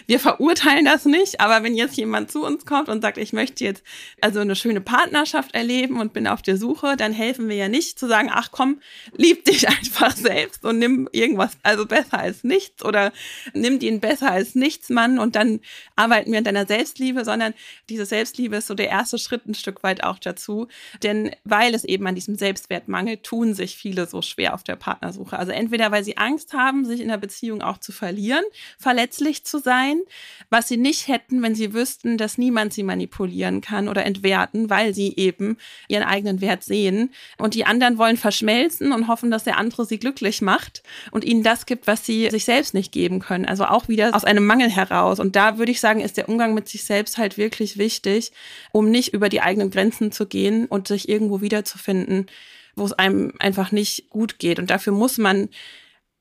wir 0.08 0.20
verurteilen 0.20 0.86
das 0.86 1.06
nicht, 1.06 1.40
aber 1.40 1.64
wenn 1.64 1.76
jetzt 1.76 1.98
jemand 1.98 2.32
zu 2.32 2.44
uns 2.44 2.66
kommt 2.66 2.90
und 2.90 3.02
sagt, 3.02 3.18
ich 3.18 3.34
möchte 3.34 3.64
jetzt 3.64 3.84
also 4.22 4.40
eine 4.40 4.56
schöne 4.56 4.82
Partnerschaft 4.82 5.56
erleben 5.56 6.00
und 6.00 6.14
bin 6.14 6.28
auf 6.28 6.42
der 6.42 6.58
Suche, 6.58 6.96
dann 6.98 7.14
helfen 7.14 7.50
wir 7.50 7.56
ja 7.56 7.70
nicht 7.70 8.00
zu 8.00 8.08
sagen, 8.08 8.30
ach 8.32 8.52
komm, 8.52 8.82
lieb 9.16 9.46
dich 9.46 9.68
einfach 9.68 10.16
selbst 10.16 10.66
und 10.66 10.80
nimm 10.80 11.10
irgendwas, 11.12 11.58
also 11.64 11.86
besser 11.86 12.20
als 12.20 12.44
nichts 12.44 12.84
oder 12.84 13.12
nimm 13.54 13.80
den 13.80 14.00
besser 14.00 14.32
als 14.32 14.56
nichts 14.56 14.90
Mann 14.90 15.20
und 15.20 15.36
dann 15.36 15.60
arbeiten 15.96 16.32
wir 16.32 16.38
an 16.38 16.44
deiner 16.44 16.66
Selbstliebe, 16.66 17.26
sondern 17.26 17.54
diese 17.90 18.06
Selbstliebe 18.06 18.58
ist 18.58 18.68
so 18.68 18.74
der 18.74 18.90
erste 18.90 19.18
Schritt 19.18 19.46
ein 19.48 19.54
Stück 19.54 19.84
weit 19.84 20.04
auch 20.04 20.20
dazu. 20.20 20.68
Denn 21.02 21.32
weil 21.44 21.74
es 21.74 21.84
eben 21.84 22.08
an 22.08 22.16
diesem 22.16 22.36
Selbstwert 22.36 22.88
mangelt, 22.88 23.24
tun 23.24 23.54
sich 23.54 23.76
viele 23.76 24.08
so 24.08 24.22
schwer 24.22 24.54
auf 24.54 24.64
der 24.64 24.76
Partnersuche. 24.76 25.38
Also 25.38 25.52
entweder 25.52 25.92
weil 25.92 26.04
sie 26.04 26.18
Angst 26.18 26.54
haben, 26.54 26.86
sich 26.86 27.02
in 27.02 27.08
der 27.08 27.18
Beziehung 27.18 27.62
auch 27.62 27.78
zu 27.78 27.92
verlieren, 27.92 28.44
verletzlich 28.78 29.46
zu 29.46 29.53
sein, 29.60 30.02
was 30.50 30.68
sie 30.68 30.78
nicht 30.78 31.08
hätten, 31.08 31.42
wenn 31.42 31.56
sie 31.56 31.74
wüssten, 31.74 32.18
dass 32.18 32.38
niemand 32.38 32.74
sie 32.74 32.84
manipulieren 32.84 33.62
kann 33.62 33.88
oder 33.90 34.06
entwerten, 34.06 34.70
weil 34.70 34.94
sie 34.94 35.16
eben 35.16 35.58
ihren 35.88 36.04
eigenen 36.04 36.42
Wert 36.42 36.64
sehen. 36.64 37.12
Und 37.38 37.54
die 37.56 37.66
anderen 37.66 37.98
wollen 37.98 38.18
verschmelzen 38.18 38.92
und 38.92 39.08
hoffen, 39.08 39.32
dass 39.32 39.44
der 39.44 39.58
andere 39.58 39.86
sie 39.86 40.00
glücklich 40.00 40.42
macht 40.42 40.84
und 41.12 41.26
ihnen 41.26 41.44
das 41.44 41.66
gibt, 41.66 41.88
was 41.88 42.06
sie 42.06 42.30
sich 42.30 42.46
selbst 42.46 42.74
nicht 42.74 42.92
geben 42.92 43.20
können. 43.20 43.46
Also 43.46 43.66
auch 43.66 43.88
wieder 43.88 44.16
aus 44.16 44.26
einem 44.26 44.46
Mangel 44.46 44.70
heraus. 44.70 45.20
Und 45.20 45.36
da 45.36 45.58
würde 45.58 45.72
ich 45.72 45.80
sagen, 45.80 46.02
ist 46.02 46.18
der 46.18 46.30
Umgang 46.30 46.54
mit 46.54 46.68
sich 46.70 46.84
selbst 46.84 47.18
halt 47.18 47.38
wirklich 47.38 47.78
wichtig, 47.78 48.32
um 48.72 48.90
nicht 48.90 49.14
über 49.14 49.30
die 49.30 49.42
eigenen 49.42 49.72
Grenzen 49.72 50.12
zu 50.12 50.26
gehen 50.26 50.66
und 50.66 50.88
sich 50.88 51.10
irgendwo 51.10 51.42
wiederzufinden, 51.42 52.28
wo 52.76 52.86
es 52.86 52.94
einem 52.94 53.34
einfach 53.40 53.72
nicht 53.72 54.10
gut 54.10 54.40
geht. 54.40 54.60
Und 54.60 54.70
dafür 54.70 54.94
muss 54.94 55.18
man 55.18 55.50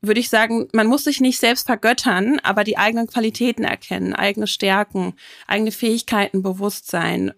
würde 0.02 0.21
ich 0.21 0.28
sagen, 0.28 0.68
man 0.73 0.88
muss 0.88 1.04
sich 1.04 1.21
nicht 1.21 1.38
selbst 1.38 1.66
vergöttern, 1.66 2.40
aber 2.42 2.64
die 2.64 2.76
eigenen 2.76 3.06
Qualitäten 3.06 3.64
erkennen, 3.64 4.14
eigene 4.14 4.47
Stärken, 4.47 5.14
eigene 5.47 5.73
Fähigkeiten 5.73 6.42
bewusst 6.42 6.90
sein 6.90 7.32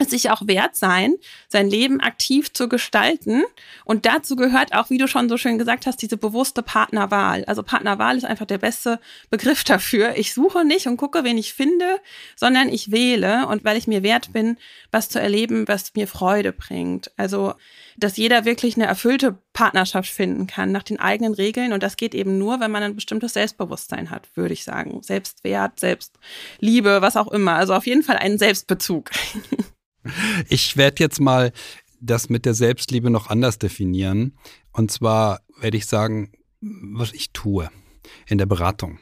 es 0.00 0.10
sich 0.10 0.30
auch 0.30 0.46
wert 0.46 0.76
sein, 0.76 1.16
sein 1.48 1.68
Leben 1.68 2.00
aktiv 2.00 2.52
zu 2.52 2.68
gestalten. 2.68 3.42
Und 3.84 4.06
dazu 4.06 4.34
gehört 4.34 4.74
auch, 4.74 4.88
wie 4.88 4.98
du 4.98 5.06
schon 5.06 5.28
so 5.28 5.36
schön 5.36 5.58
gesagt 5.58 5.86
hast, 5.86 6.00
diese 6.00 6.16
bewusste 6.16 6.62
Partnerwahl. 6.62 7.44
Also 7.44 7.62
Partnerwahl 7.62 8.16
ist 8.16 8.24
einfach 8.24 8.46
der 8.46 8.58
beste 8.58 8.98
Begriff 9.28 9.62
dafür. 9.62 10.16
Ich 10.16 10.32
suche 10.32 10.64
nicht 10.64 10.86
und 10.86 10.96
gucke, 10.96 11.22
wen 11.22 11.36
ich 11.36 11.52
finde, 11.52 12.00
sondern 12.34 12.70
ich 12.70 12.90
wähle 12.90 13.46
und 13.48 13.64
weil 13.64 13.76
ich 13.76 13.86
mir 13.86 14.02
wert 14.02 14.32
bin, 14.32 14.56
was 14.90 15.10
zu 15.10 15.20
erleben, 15.20 15.68
was 15.68 15.94
mir 15.94 16.08
Freude 16.08 16.52
bringt. 16.52 17.10
Also, 17.16 17.54
dass 17.96 18.16
jeder 18.16 18.44
wirklich 18.44 18.76
eine 18.76 18.86
erfüllte 18.86 19.38
Partnerschaft 19.52 20.10
finden 20.10 20.46
kann 20.46 20.72
nach 20.72 20.82
den 20.82 20.98
eigenen 20.98 21.34
Regeln. 21.34 21.72
Und 21.72 21.82
das 21.82 21.96
geht 21.96 22.14
eben 22.14 22.38
nur, 22.38 22.60
wenn 22.60 22.70
man 22.70 22.82
ein 22.82 22.94
bestimmtes 22.94 23.34
Selbstbewusstsein 23.34 24.10
hat, 24.10 24.28
würde 24.34 24.54
ich 24.54 24.64
sagen. 24.64 25.02
Selbstwert, 25.02 25.80
Selbstliebe, 25.80 27.02
was 27.02 27.16
auch 27.16 27.28
immer. 27.28 27.54
Also 27.54 27.74
auf 27.74 27.86
jeden 27.86 28.02
Fall 28.02 28.16
einen 28.16 28.38
Selbstbezug. 28.38 29.10
Ich 30.48 30.78
werde 30.78 31.02
jetzt 31.02 31.20
mal 31.20 31.52
das 32.00 32.30
mit 32.30 32.46
der 32.46 32.54
Selbstliebe 32.54 33.10
noch 33.10 33.28
anders 33.28 33.58
definieren. 33.58 34.34
Und 34.72 34.90
zwar 34.90 35.42
werde 35.60 35.76
ich 35.76 35.84
sagen, 35.84 36.32
was 36.62 37.12
ich 37.12 37.32
tue 37.32 37.70
in 38.26 38.38
der 38.38 38.46
Beratung. 38.46 38.98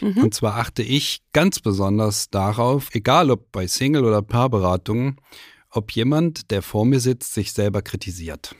Mhm. 0.00 0.24
Und 0.24 0.34
zwar 0.34 0.56
achte 0.56 0.82
ich 0.82 1.22
ganz 1.32 1.60
besonders 1.60 2.30
darauf, 2.30 2.88
egal 2.94 3.30
ob 3.30 3.52
bei 3.52 3.66
Single- 3.66 4.04
oder 4.04 4.22
Paarberatungen, 4.22 5.20
ob 5.76 5.90
jemand, 5.92 6.50
der 6.50 6.62
vor 6.62 6.84
mir 6.84 7.00
sitzt, 7.00 7.34
sich 7.34 7.52
selber 7.52 7.82
kritisiert. 7.82 8.54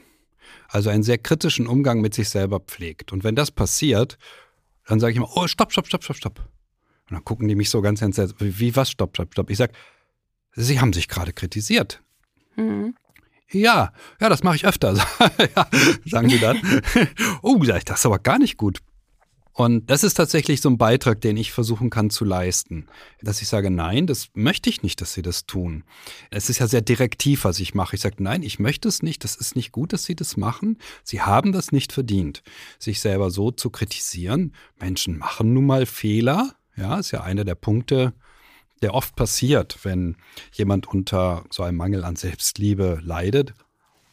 Also 0.68 0.90
einen 0.90 1.02
sehr 1.02 1.18
kritischen 1.18 1.66
Umgang 1.66 2.00
mit 2.00 2.14
sich 2.14 2.28
selber 2.28 2.60
pflegt. 2.60 3.12
Und 3.12 3.22
wenn 3.22 3.36
das 3.36 3.50
passiert, 3.50 4.18
dann 4.86 5.00
sage 5.00 5.12
ich 5.12 5.16
immer, 5.16 5.30
oh, 5.36 5.46
stopp, 5.46 5.72
stopp, 5.72 5.86
stopp, 5.86 6.02
stopp, 6.02 6.16
stopp. 6.16 6.38
Und 7.08 7.16
dann 7.16 7.24
gucken 7.24 7.48
die 7.48 7.54
mich 7.54 7.70
so 7.70 7.82
ganz 7.82 8.02
entsetzt, 8.02 8.34
wie 8.38 8.74
was, 8.74 8.90
stopp, 8.90 9.14
stopp, 9.14 9.32
stopp. 9.32 9.50
Ich 9.50 9.58
sage, 9.58 9.72
Sie 10.56 10.80
haben 10.80 10.92
sich 10.92 11.08
gerade 11.08 11.32
kritisiert. 11.32 12.02
Mhm. 12.56 12.94
Ja, 13.50 13.92
ja, 14.20 14.28
das 14.28 14.42
mache 14.42 14.56
ich 14.56 14.66
öfter, 14.66 14.94
ja, 15.56 15.66
sagen 16.06 16.28
Sie 16.30 16.38
dann. 16.38 16.60
oh, 17.42 17.58
das 17.58 17.98
ist 18.00 18.06
aber 18.06 18.18
gar 18.18 18.38
nicht 18.38 18.56
gut. 18.56 18.80
Und 19.56 19.88
das 19.88 20.02
ist 20.02 20.14
tatsächlich 20.14 20.60
so 20.60 20.68
ein 20.68 20.78
Beitrag, 20.78 21.20
den 21.20 21.36
ich 21.36 21.52
versuchen 21.52 21.88
kann 21.88 22.10
zu 22.10 22.24
leisten. 22.24 22.86
Dass 23.22 23.40
ich 23.40 23.46
sage, 23.46 23.70
nein, 23.70 24.08
das 24.08 24.28
möchte 24.34 24.68
ich 24.68 24.82
nicht, 24.82 25.00
dass 25.00 25.12
Sie 25.12 25.22
das 25.22 25.46
tun. 25.46 25.84
Es 26.30 26.50
ist 26.50 26.58
ja 26.58 26.66
sehr 26.66 26.80
direktiv, 26.80 27.44
was 27.44 27.60
ich 27.60 27.72
mache. 27.72 27.94
Ich 27.94 28.02
sage, 28.02 28.16
nein, 28.18 28.42
ich 28.42 28.58
möchte 28.58 28.88
es 28.88 29.02
nicht. 29.02 29.22
Das 29.22 29.36
ist 29.36 29.54
nicht 29.54 29.70
gut, 29.70 29.92
dass 29.92 30.02
Sie 30.02 30.16
das 30.16 30.36
machen. 30.36 30.78
Sie 31.04 31.20
haben 31.20 31.52
das 31.52 31.70
nicht 31.70 31.92
verdient. 31.92 32.42
Sich 32.80 33.00
selber 33.00 33.30
so 33.30 33.52
zu 33.52 33.70
kritisieren. 33.70 34.52
Menschen 34.80 35.18
machen 35.18 35.54
nun 35.54 35.66
mal 35.66 35.86
Fehler. 35.86 36.56
Ja, 36.76 36.98
ist 36.98 37.12
ja 37.12 37.22
einer 37.22 37.44
der 37.44 37.54
Punkte, 37.54 38.12
der 38.82 38.92
oft 38.92 39.14
passiert, 39.14 39.78
wenn 39.84 40.16
jemand 40.52 40.88
unter 40.88 41.44
so 41.48 41.62
einem 41.62 41.76
Mangel 41.76 42.04
an 42.04 42.16
Selbstliebe 42.16 42.98
leidet, 43.02 43.54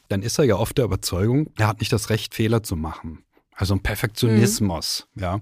dann 0.08 0.22
ist 0.22 0.38
er 0.38 0.46
ja 0.46 0.56
oft 0.56 0.78
der 0.78 0.86
Überzeugung, 0.86 1.50
er 1.58 1.68
hat 1.68 1.80
nicht 1.80 1.92
das 1.92 2.12
Recht, 2.12 2.36
Fehler 2.36 2.62
zu 2.62 2.76
machen. 2.76 3.24
Also 3.62 3.76
ein 3.76 3.84
Perfektionismus, 3.84 5.08
mhm. 5.14 5.22
ja. 5.22 5.40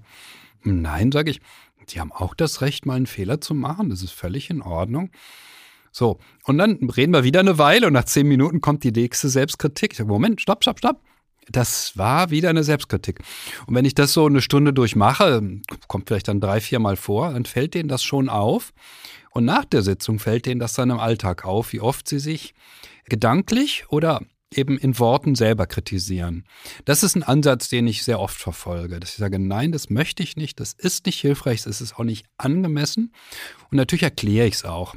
Nein, 0.63 1.09
sage 1.13 1.31
ich, 1.31 1.39
die 1.87 2.01
haben 2.01 2.11
auch 2.11 2.33
das 2.33 2.59
Recht, 2.59 2.85
mal 2.85 2.95
einen 2.95 3.05
Fehler 3.05 3.39
zu 3.39 3.53
machen. 3.53 3.89
Das 3.89 4.03
ist 4.03 4.11
völlig 4.11 4.49
in 4.49 4.61
Ordnung. 4.61 5.09
So, 5.93 6.19
und 6.43 6.57
dann 6.57 6.89
reden 6.89 7.13
wir 7.13 7.23
wieder 7.23 7.39
eine 7.39 7.57
Weile 7.57 7.87
und 7.87 7.93
nach 7.93 8.03
zehn 8.03 8.27
Minuten 8.27 8.59
kommt 8.59 8.83
die 8.83 8.91
nächste 8.91 9.29
Selbstkritik. 9.29 9.95
Sage, 9.95 10.09
Moment, 10.09 10.41
stopp, 10.41 10.63
stopp, 10.63 10.79
stopp. 10.79 11.01
Das 11.49 11.97
war 11.97 12.29
wieder 12.29 12.49
eine 12.49 12.65
Selbstkritik. 12.65 13.21
Und 13.67 13.75
wenn 13.75 13.85
ich 13.85 13.95
das 13.95 14.11
so 14.11 14.25
eine 14.25 14.41
Stunde 14.41 14.73
durchmache, 14.73 15.61
kommt 15.87 16.09
vielleicht 16.09 16.27
dann 16.27 16.41
drei, 16.41 16.59
vier 16.59 16.79
Mal 16.79 16.97
vor, 16.97 17.31
dann 17.31 17.45
fällt 17.45 17.73
denen 17.73 17.87
das 17.87 18.03
schon 18.03 18.27
auf. 18.27 18.73
Und 19.31 19.45
nach 19.45 19.63
der 19.63 19.81
Sitzung 19.81 20.19
fällt 20.19 20.45
denen 20.45 20.59
das 20.59 20.73
dann 20.73 20.89
im 20.89 20.99
Alltag 20.99 21.45
auf, 21.45 21.71
wie 21.71 21.79
oft 21.79 22.09
sie 22.09 22.19
sich 22.19 22.53
gedanklich 23.05 23.85
oder 23.87 24.19
eben 24.53 24.77
in 24.77 24.97
Worten 24.97 25.35
selber 25.35 25.67
kritisieren. 25.67 26.45
Das 26.85 27.03
ist 27.03 27.15
ein 27.15 27.23
Ansatz, 27.23 27.69
den 27.69 27.87
ich 27.87 28.03
sehr 28.03 28.19
oft 28.19 28.37
verfolge, 28.37 28.99
dass 28.99 29.11
ich 29.11 29.17
sage, 29.17 29.39
nein, 29.39 29.71
das 29.71 29.89
möchte 29.89 30.23
ich 30.23 30.37
nicht, 30.37 30.59
das 30.59 30.73
ist 30.73 31.05
nicht 31.05 31.19
hilfreich, 31.19 31.63
das 31.63 31.81
ist 31.81 31.95
auch 31.95 32.03
nicht 32.03 32.25
angemessen. 32.37 33.13
Und 33.69 33.77
natürlich 33.77 34.03
erkläre 34.03 34.47
ich 34.47 34.55
es 34.55 34.65
auch. 34.65 34.95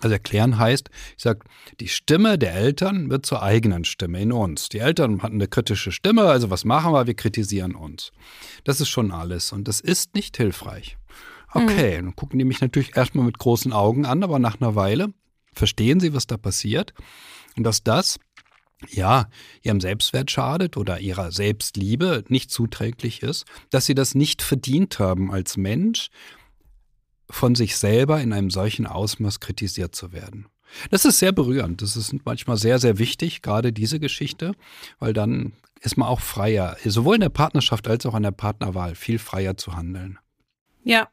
Also 0.00 0.12
erklären 0.12 0.58
heißt, 0.58 0.90
ich 1.16 1.22
sage, 1.22 1.40
die 1.80 1.88
Stimme 1.88 2.38
der 2.38 2.54
Eltern 2.54 3.08
wird 3.10 3.24
zur 3.24 3.42
eigenen 3.42 3.84
Stimme 3.84 4.20
in 4.20 4.32
uns. 4.32 4.68
Die 4.68 4.80
Eltern 4.80 5.22
hatten 5.22 5.36
eine 5.36 5.48
kritische 5.48 5.92
Stimme, 5.92 6.24
also 6.24 6.50
was 6.50 6.64
machen 6.64 6.92
wir? 6.92 7.06
Wir 7.06 7.14
kritisieren 7.14 7.74
uns. 7.74 8.12
Das 8.64 8.80
ist 8.80 8.90
schon 8.90 9.12
alles 9.12 9.52
und 9.52 9.66
das 9.66 9.80
ist 9.80 10.14
nicht 10.14 10.36
hilfreich. 10.36 10.98
Okay, 11.52 11.92
mhm. 11.92 12.06
dann 12.06 12.16
gucken 12.16 12.38
die 12.38 12.44
mich 12.44 12.60
natürlich 12.60 12.96
erstmal 12.96 13.24
mit 13.24 13.38
großen 13.38 13.72
Augen 13.72 14.04
an, 14.04 14.22
aber 14.22 14.38
nach 14.38 14.60
einer 14.60 14.74
Weile 14.74 15.14
verstehen 15.54 16.00
sie, 16.00 16.12
was 16.12 16.26
da 16.26 16.36
passiert 16.36 16.92
und 17.56 17.64
dass 17.64 17.82
das 17.82 18.18
ja, 18.90 19.28
ihrem 19.62 19.80
Selbstwert 19.80 20.30
schadet 20.30 20.76
oder 20.76 21.00
ihrer 21.00 21.32
Selbstliebe 21.32 22.24
nicht 22.28 22.50
zuträglich 22.50 23.22
ist, 23.22 23.44
dass 23.70 23.86
sie 23.86 23.94
das 23.94 24.14
nicht 24.14 24.42
verdient 24.42 24.98
haben 24.98 25.32
als 25.32 25.56
Mensch, 25.56 26.10
von 27.30 27.54
sich 27.54 27.76
selber 27.76 28.20
in 28.20 28.32
einem 28.32 28.50
solchen 28.50 28.86
Ausmaß 28.86 29.40
kritisiert 29.40 29.94
zu 29.94 30.12
werden. 30.12 30.46
Das 30.90 31.04
ist 31.04 31.18
sehr 31.18 31.32
berührend. 31.32 31.82
Das 31.82 31.96
ist 31.96 32.14
manchmal 32.24 32.56
sehr, 32.56 32.78
sehr 32.78 32.98
wichtig, 32.98 33.42
gerade 33.42 33.72
diese 33.72 34.00
Geschichte, 34.00 34.52
weil 34.98 35.12
dann 35.12 35.52
ist 35.80 35.96
man 35.96 36.08
auch 36.08 36.20
freier, 36.20 36.76
sowohl 36.84 37.16
in 37.16 37.20
der 37.20 37.28
Partnerschaft 37.28 37.88
als 37.88 38.06
auch 38.06 38.14
in 38.14 38.22
der 38.22 38.30
Partnerwahl, 38.30 38.94
viel 38.94 39.18
freier 39.18 39.56
zu 39.56 39.76
handeln. 39.76 40.18
Ja, 40.84 41.08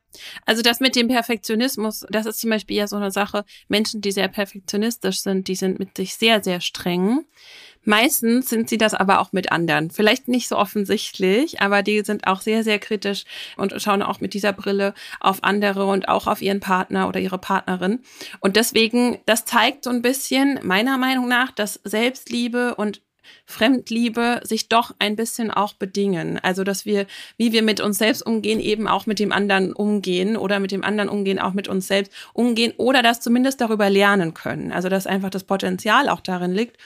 also 0.45 0.61
das 0.61 0.81
mit 0.81 0.97
dem 0.97 1.07
Perfektionismus, 1.07 2.05
das 2.09 2.25
ist 2.25 2.41
zum 2.41 2.49
Beispiel 2.49 2.75
ja 2.75 2.87
so 2.87 2.97
eine 2.97 3.09
Sache. 3.09 3.45
Menschen, 3.69 4.01
die 4.01 4.11
sehr 4.11 4.27
perfektionistisch 4.27 5.21
sind, 5.21 5.47
die 5.47 5.55
sind 5.55 5.79
mit 5.79 5.95
sich 5.95 6.15
sehr, 6.15 6.43
sehr 6.43 6.59
streng. 6.59 7.25
Meistens 7.83 8.49
sind 8.49 8.69
sie 8.69 8.77
das 8.77 8.93
aber 8.93 9.19
auch 9.19 9.31
mit 9.31 9.51
anderen. 9.51 9.89
Vielleicht 9.89 10.27
nicht 10.27 10.49
so 10.49 10.57
offensichtlich, 10.57 11.61
aber 11.61 11.81
die 11.81 12.01
sind 12.01 12.27
auch 12.27 12.41
sehr, 12.41 12.63
sehr 12.63 12.77
kritisch 12.79 13.23
und 13.57 13.73
schauen 13.81 14.03
auch 14.03 14.19
mit 14.19 14.33
dieser 14.33 14.53
Brille 14.53 14.93
auf 15.19 15.43
andere 15.43 15.85
und 15.85 16.07
auch 16.07 16.27
auf 16.27 16.41
ihren 16.41 16.59
Partner 16.59 17.07
oder 17.07 17.19
ihre 17.19 17.39
Partnerin. 17.39 18.01
Und 18.39 18.57
deswegen, 18.57 19.19
das 19.25 19.45
zeigt 19.45 19.85
so 19.85 19.89
ein 19.89 20.03
bisschen 20.03 20.59
meiner 20.63 20.97
Meinung 20.97 21.27
nach, 21.27 21.51
dass 21.51 21.79
Selbstliebe 21.83 22.75
und 22.75 23.01
Fremdliebe 23.45 24.41
sich 24.43 24.69
doch 24.69 24.93
ein 24.99 25.15
bisschen 25.15 25.51
auch 25.51 25.73
bedingen. 25.73 26.39
Also, 26.39 26.63
dass 26.63 26.85
wir, 26.85 27.05
wie 27.37 27.51
wir 27.51 27.63
mit 27.63 27.81
uns 27.81 27.97
selbst 27.97 28.25
umgehen, 28.25 28.59
eben 28.59 28.87
auch 28.87 29.05
mit 29.05 29.19
dem 29.19 29.31
anderen 29.31 29.73
umgehen 29.73 30.37
oder 30.37 30.59
mit 30.59 30.71
dem 30.71 30.83
anderen 30.83 31.09
umgehen, 31.09 31.39
auch 31.39 31.53
mit 31.53 31.67
uns 31.67 31.87
selbst 31.87 32.11
umgehen 32.33 32.73
oder 32.77 33.01
das 33.01 33.21
zumindest 33.21 33.61
darüber 33.61 33.89
lernen 33.89 34.33
können. 34.33 34.71
Also, 34.71 34.89
dass 34.89 35.07
einfach 35.07 35.29
das 35.29 35.43
Potenzial 35.43 36.09
auch 36.09 36.21
darin 36.21 36.51
liegt, 36.51 36.77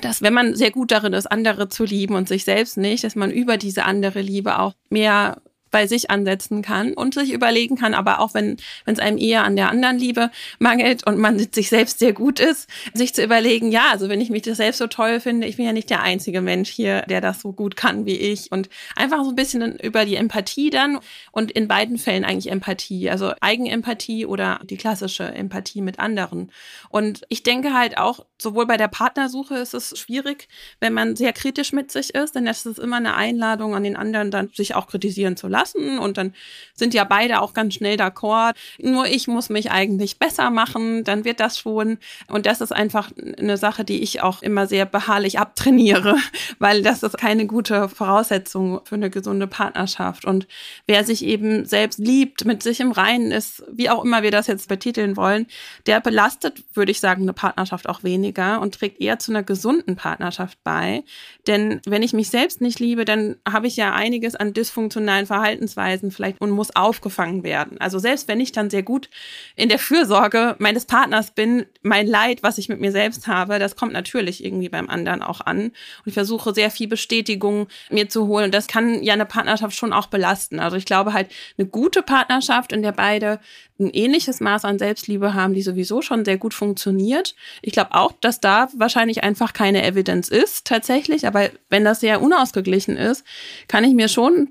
dass 0.00 0.22
wenn 0.22 0.34
man 0.34 0.54
sehr 0.54 0.70
gut 0.70 0.90
darin 0.90 1.12
ist, 1.12 1.26
andere 1.26 1.68
zu 1.68 1.84
lieben 1.84 2.14
und 2.14 2.28
sich 2.28 2.44
selbst 2.44 2.76
nicht, 2.76 3.04
dass 3.04 3.16
man 3.16 3.30
über 3.30 3.56
diese 3.56 3.84
andere 3.84 4.20
Liebe 4.20 4.58
auch 4.58 4.74
mehr 4.90 5.40
bei 5.70 5.86
sich 5.86 6.10
ansetzen 6.10 6.62
kann 6.62 6.92
und 6.94 7.14
sich 7.14 7.32
überlegen 7.32 7.76
kann, 7.76 7.94
aber 7.94 8.20
auch 8.20 8.34
wenn 8.34 8.56
wenn 8.84 8.94
es 8.94 9.00
einem 9.00 9.18
eher 9.18 9.44
an 9.44 9.56
der 9.56 9.68
anderen 9.70 9.98
Liebe 9.98 10.30
mangelt 10.58 11.06
und 11.06 11.18
man 11.18 11.38
sich 11.38 11.68
selbst 11.68 11.98
sehr 11.98 12.12
gut 12.12 12.40
ist, 12.40 12.68
sich 12.94 13.14
zu 13.14 13.22
überlegen, 13.22 13.70
ja, 13.70 13.90
also 13.90 14.08
wenn 14.08 14.20
ich 14.20 14.30
mich 14.30 14.42
das 14.42 14.56
selbst 14.56 14.78
so 14.78 14.86
toll 14.86 15.20
finde, 15.20 15.46
ich 15.46 15.56
bin 15.56 15.66
ja 15.66 15.72
nicht 15.72 15.90
der 15.90 16.02
einzige 16.02 16.40
Mensch 16.40 16.70
hier, 16.70 17.02
der 17.02 17.20
das 17.20 17.40
so 17.40 17.52
gut 17.52 17.76
kann 17.76 18.06
wie 18.06 18.16
ich 18.16 18.50
und 18.50 18.68
einfach 18.96 19.24
so 19.24 19.30
ein 19.30 19.36
bisschen 19.36 19.78
über 19.78 20.04
die 20.04 20.16
Empathie 20.16 20.70
dann 20.70 20.98
und 21.32 21.50
in 21.50 21.68
beiden 21.68 21.98
Fällen 21.98 22.24
eigentlich 22.24 22.50
Empathie, 22.50 23.10
also 23.10 23.32
Eigenempathie 23.40 24.26
oder 24.26 24.60
die 24.64 24.76
klassische 24.76 25.24
Empathie 25.24 25.82
mit 25.82 25.98
anderen. 25.98 26.50
Und 26.88 27.22
ich 27.28 27.42
denke 27.42 27.74
halt 27.74 27.98
auch, 27.98 28.24
sowohl 28.40 28.66
bei 28.66 28.76
der 28.76 28.88
Partnersuche 28.88 29.56
ist 29.56 29.74
es 29.74 29.98
schwierig, 29.98 30.48
wenn 30.80 30.92
man 30.92 31.16
sehr 31.16 31.32
kritisch 31.32 31.72
mit 31.72 31.90
sich 31.92 32.14
ist, 32.14 32.34
denn 32.34 32.44
das 32.44 32.64
ist 32.66 32.78
immer 32.78 32.96
eine 32.96 33.14
Einladung 33.14 33.74
an 33.74 33.82
den 33.82 33.96
anderen, 33.96 34.30
dann 34.30 34.50
sich 34.54 34.74
auch 34.74 34.86
kritisieren 34.86 35.36
zu 35.36 35.48
lassen 35.48 35.57
lassen 35.58 35.98
und 35.98 36.16
dann 36.16 36.34
sind 36.74 36.94
ja 36.94 37.04
beide 37.04 37.42
auch 37.42 37.54
ganz 37.54 37.74
schnell 37.74 37.96
d'accord. 37.96 38.54
Nur 38.78 39.06
ich 39.06 39.26
muss 39.26 39.48
mich 39.48 39.70
eigentlich 39.70 40.18
besser 40.18 40.50
machen, 40.50 41.04
dann 41.04 41.24
wird 41.24 41.40
das 41.40 41.58
schon. 41.58 41.98
Und 42.28 42.46
das 42.46 42.60
ist 42.60 42.72
einfach 42.72 43.10
eine 43.38 43.56
Sache, 43.56 43.84
die 43.84 44.02
ich 44.02 44.22
auch 44.22 44.42
immer 44.42 44.66
sehr 44.66 44.86
beharrlich 44.86 45.38
abtrainiere, 45.38 46.16
weil 46.58 46.82
das 46.82 47.02
ist 47.02 47.18
keine 47.18 47.46
gute 47.46 47.88
Voraussetzung 47.88 48.80
für 48.84 48.94
eine 48.94 49.10
gesunde 49.10 49.46
Partnerschaft. 49.46 50.24
Und 50.24 50.46
wer 50.86 51.04
sich 51.04 51.24
eben 51.24 51.64
selbst 51.64 51.98
liebt, 51.98 52.44
mit 52.44 52.62
sich 52.62 52.80
im 52.80 52.92
Reinen 52.92 53.32
ist, 53.32 53.64
wie 53.70 53.90
auch 53.90 54.04
immer 54.04 54.22
wir 54.22 54.30
das 54.30 54.46
jetzt 54.46 54.68
betiteln 54.68 55.16
wollen, 55.16 55.46
der 55.86 56.00
belastet, 56.00 56.62
würde 56.74 56.92
ich 56.92 57.00
sagen, 57.00 57.22
eine 57.22 57.32
Partnerschaft 57.32 57.88
auch 57.88 58.04
weniger 58.04 58.60
und 58.60 58.74
trägt 58.74 59.00
eher 59.00 59.18
zu 59.18 59.32
einer 59.32 59.42
gesunden 59.42 59.96
Partnerschaft 59.96 60.58
bei. 60.62 61.02
Denn 61.46 61.80
wenn 61.86 62.02
ich 62.02 62.12
mich 62.12 62.30
selbst 62.30 62.60
nicht 62.60 62.78
liebe, 62.78 63.04
dann 63.04 63.36
habe 63.46 63.66
ich 63.66 63.76
ja 63.76 63.92
einiges 63.92 64.36
an 64.36 64.52
dysfunktionalen 64.52 65.26
Verhalten 65.26 65.47
Verhaltensweisen 65.48 66.10
vielleicht 66.10 66.40
und 66.40 66.50
muss 66.50 66.74
aufgefangen 66.76 67.42
werden. 67.42 67.80
Also 67.80 67.98
selbst 67.98 68.28
wenn 68.28 68.40
ich 68.40 68.52
dann 68.52 68.68
sehr 68.68 68.82
gut 68.82 69.08
in 69.56 69.68
der 69.68 69.78
Fürsorge 69.78 70.56
meines 70.58 70.84
Partners 70.84 71.30
bin, 71.30 71.64
mein 71.82 72.06
Leid, 72.06 72.42
was 72.42 72.58
ich 72.58 72.68
mit 72.68 72.80
mir 72.80 72.92
selbst 72.92 73.26
habe, 73.26 73.58
das 73.58 73.76
kommt 73.76 73.92
natürlich 73.92 74.44
irgendwie 74.44 74.68
beim 74.68 74.90
anderen 74.90 75.22
auch 75.22 75.40
an. 75.40 75.58
Und 75.58 76.06
ich 76.06 76.14
versuche 76.14 76.52
sehr 76.52 76.70
viel 76.70 76.86
Bestätigung 76.86 77.68
mir 77.90 78.08
zu 78.08 78.26
holen. 78.26 78.46
Und 78.46 78.54
das 78.54 78.66
kann 78.66 79.02
ja 79.02 79.14
eine 79.14 79.24
Partnerschaft 79.24 79.74
schon 79.74 79.92
auch 79.92 80.06
belasten. 80.06 80.60
Also 80.60 80.76
ich 80.76 80.84
glaube 80.84 81.14
halt, 81.14 81.30
eine 81.56 81.66
gute 81.66 82.02
Partnerschaft, 82.02 82.72
in 82.72 82.82
der 82.82 82.92
beide 82.92 83.40
ein 83.80 83.90
ähnliches 83.90 84.40
Maß 84.40 84.64
an 84.64 84.78
Selbstliebe 84.78 85.34
haben, 85.34 85.54
die 85.54 85.62
sowieso 85.62 86.02
schon 86.02 86.24
sehr 86.24 86.36
gut 86.36 86.52
funktioniert. 86.52 87.36
Ich 87.62 87.72
glaube 87.72 87.94
auch, 87.94 88.12
dass 88.20 88.40
da 88.40 88.68
wahrscheinlich 88.76 89.22
einfach 89.22 89.52
keine 89.52 89.84
Evidenz 89.84 90.28
ist 90.28 90.66
tatsächlich. 90.66 91.26
Aber 91.26 91.48
wenn 91.70 91.84
das 91.84 92.00
sehr 92.00 92.20
unausgeglichen 92.20 92.96
ist, 92.96 93.24
kann 93.68 93.84
ich 93.84 93.94
mir 93.94 94.08
schon 94.08 94.48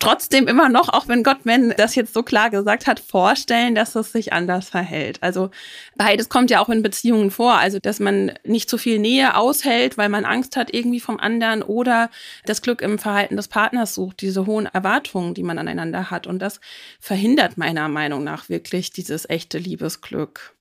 trotzdem 0.00 0.48
immer 0.48 0.68
noch, 0.68 0.88
auch 0.88 1.06
wenn 1.06 1.22
Gott 1.22 1.38
wenn 1.44 1.70
das 1.70 1.94
jetzt 1.94 2.14
so 2.14 2.22
klar 2.22 2.50
gesagt 2.50 2.86
hat, 2.86 2.98
vorstellen, 2.98 3.74
dass 3.74 3.94
es 3.94 4.12
sich 4.12 4.32
anders 4.32 4.68
verhält. 4.68 5.22
Also 5.22 5.50
beides 5.96 6.28
kommt 6.28 6.50
ja 6.50 6.60
auch 6.60 6.68
in 6.68 6.82
Beziehungen 6.82 7.30
vor. 7.30 7.54
Also, 7.54 7.78
dass 7.78 8.00
man 8.00 8.32
nicht 8.44 8.68
zu 8.68 8.78
viel 8.78 8.98
Nähe 8.98 9.36
aushält, 9.36 9.98
weil 9.98 10.08
man 10.08 10.24
Angst 10.24 10.56
hat 10.56 10.74
irgendwie 10.74 11.00
vom 11.00 11.18
anderen 11.18 11.62
oder 11.62 12.10
das 12.44 12.62
Glück 12.62 12.82
im 12.82 12.98
Verhalten 12.98 13.36
des 13.36 13.48
Partners 13.48 13.94
sucht, 13.94 14.20
diese 14.20 14.46
hohen 14.46 14.66
Erwartungen, 14.66 15.34
die 15.34 15.44
man 15.44 15.58
aneinander 15.58 16.10
hat. 16.10 16.26
Und 16.26 16.40
das 16.40 16.60
verhindert 16.98 17.56
meiner 17.56 17.88
Meinung 17.88 18.24
nach 18.24 18.48
wirklich 18.48 18.90
dieses 18.90 19.28
echte 19.28 19.58
Liebesglück. 19.58 20.54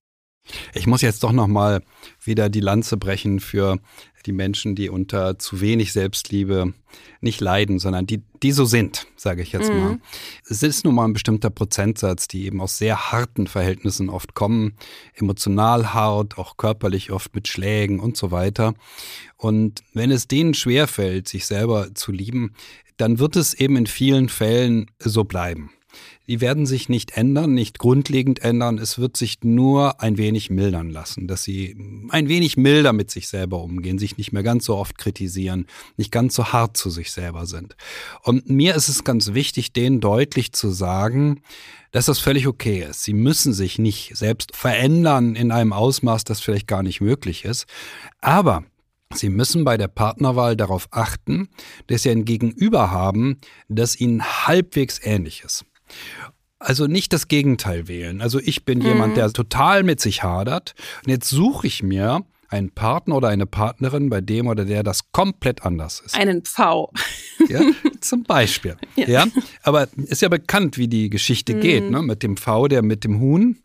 Ich 0.73 0.87
muss 0.87 1.01
jetzt 1.01 1.23
doch 1.23 1.31
noch 1.31 1.47
mal 1.47 1.83
wieder 2.23 2.49
die 2.49 2.59
Lanze 2.61 2.97
brechen 2.97 3.39
für 3.39 3.79
die 4.21 4.31
Menschen, 4.31 4.75
die 4.75 4.89
unter 4.89 5.39
zu 5.39 5.61
wenig 5.61 5.93
Selbstliebe 5.93 6.73
nicht 7.21 7.41
leiden, 7.41 7.79
sondern 7.79 8.05
die, 8.05 8.21
die 8.41 8.51
so 8.51 8.65
sind, 8.65 9.07
sage 9.15 9.41
ich 9.41 9.51
jetzt 9.51 9.71
mhm. 9.71 9.79
mal. 9.79 9.99
Es 10.49 10.63
ist 10.63 10.85
nun 10.85 10.95
mal 10.95 11.05
ein 11.05 11.13
bestimmter 11.13 11.49
Prozentsatz, 11.49 12.27
die 12.27 12.45
eben 12.45 12.61
aus 12.61 12.77
sehr 12.77 13.11
harten 13.11 13.47
Verhältnissen 13.47 14.09
oft 14.09 14.33
kommen, 14.33 14.73
emotional 15.13 15.93
hart, 15.93 16.37
auch 16.37 16.57
körperlich 16.57 17.11
oft 17.11 17.33
mit 17.35 17.47
Schlägen 17.47 17.99
und 17.99 18.17
so 18.17 18.31
weiter. 18.31 18.73
Und 19.37 19.83
wenn 19.93 20.11
es 20.11 20.27
denen 20.27 20.53
schwerfällt, 20.53 21.27
sich 21.27 21.45
selber 21.45 21.93
zu 21.95 22.11
lieben, 22.11 22.53
dann 22.97 23.19
wird 23.19 23.35
es 23.35 23.53
eben 23.53 23.77
in 23.77 23.87
vielen 23.87 24.29
Fällen 24.29 24.91
so 24.99 25.23
bleiben 25.23 25.71
die 26.27 26.41
werden 26.41 26.65
sich 26.65 26.89
nicht 26.89 27.17
ändern, 27.17 27.53
nicht 27.53 27.79
grundlegend 27.79 28.39
ändern. 28.39 28.77
Es 28.77 28.99
wird 28.99 29.17
sich 29.17 29.39
nur 29.43 30.01
ein 30.01 30.17
wenig 30.17 30.49
mildern 30.49 30.89
lassen, 30.89 31.27
dass 31.27 31.43
sie 31.43 31.75
ein 32.09 32.27
wenig 32.27 32.57
milder 32.57 32.93
mit 32.93 33.11
sich 33.11 33.27
selber 33.27 33.61
umgehen, 33.61 33.99
sich 33.99 34.17
nicht 34.17 34.31
mehr 34.31 34.43
ganz 34.43 34.65
so 34.65 34.75
oft 34.75 34.97
kritisieren, 34.97 35.65
nicht 35.97 36.11
ganz 36.11 36.35
so 36.35 36.53
hart 36.53 36.77
zu 36.77 36.89
sich 36.89 37.11
selber 37.11 37.45
sind. 37.45 37.75
Und 38.23 38.49
mir 38.49 38.75
ist 38.75 38.87
es 38.87 39.03
ganz 39.03 39.33
wichtig, 39.33 39.73
denen 39.73 39.99
deutlich 39.99 40.53
zu 40.53 40.69
sagen, 40.69 41.41
dass 41.91 42.05
das 42.05 42.19
völlig 42.19 42.47
okay 42.47 42.85
ist. 42.89 43.03
Sie 43.03 43.13
müssen 43.13 43.53
sich 43.53 43.77
nicht 43.77 44.15
selbst 44.15 44.55
verändern 44.55 45.35
in 45.35 45.51
einem 45.51 45.73
Ausmaß, 45.73 46.23
das 46.23 46.39
vielleicht 46.39 46.67
gar 46.67 46.83
nicht 46.83 47.01
möglich 47.01 47.45
ist. 47.45 47.65
Aber 48.21 48.63
Sie 49.13 49.29
müssen 49.29 49.63
bei 49.63 49.77
der 49.77 49.89
Partnerwahl 49.89 50.55
darauf 50.55 50.87
achten, 50.91 51.49
dass 51.87 52.03
Sie 52.03 52.09
ein 52.09 52.25
Gegenüber 52.25 52.91
haben, 52.91 53.39
das 53.67 53.99
Ihnen 53.99 54.23
halbwegs 54.23 54.99
ähnlich 55.03 55.43
ist. 55.43 55.65
Also 56.59 56.85
nicht 56.85 57.11
das 57.11 57.27
Gegenteil 57.27 57.87
wählen. 57.87 58.21
Also 58.21 58.39
ich 58.39 58.65
bin 58.65 58.79
mhm. 58.79 58.85
jemand, 58.85 59.17
der 59.17 59.31
total 59.33 59.83
mit 59.83 59.99
sich 59.99 60.23
hadert. 60.23 60.75
Und 61.03 61.11
jetzt 61.11 61.29
suche 61.29 61.65
ich 61.65 61.81
mir 61.81 62.23
einen 62.49 62.69
Partner 62.69 63.15
oder 63.15 63.29
eine 63.29 63.45
Partnerin, 63.45 64.09
bei 64.09 64.21
dem 64.21 64.47
oder 64.47 64.65
der 64.65 64.83
das 64.83 65.11
komplett 65.11 65.63
anders 65.63 66.01
ist. 66.05 66.15
Einen 66.15 66.43
Pfau. 66.43 66.91
Ja, 67.47 67.61
zum 68.01 68.23
Beispiel. 68.23 68.75
Ja. 68.95 69.07
ja. 69.07 69.27
Aber 69.63 69.87
ist 69.95 70.21
ja 70.21 70.29
bekannt, 70.29 70.77
wie 70.77 70.87
die 70.87 71.09
Geschichte 71.09 71.55
mhm. 71.55 71.61
geht, 71.61 71.89
ne? 71.89 72.01
Mit 72.01 72.23
dem 72.23 72.37
Pfau, 72.37 72.67
der 72.67 72.81
mit 72.83 73.03
dem 73.03 73.19
Huhn 73.19 73.57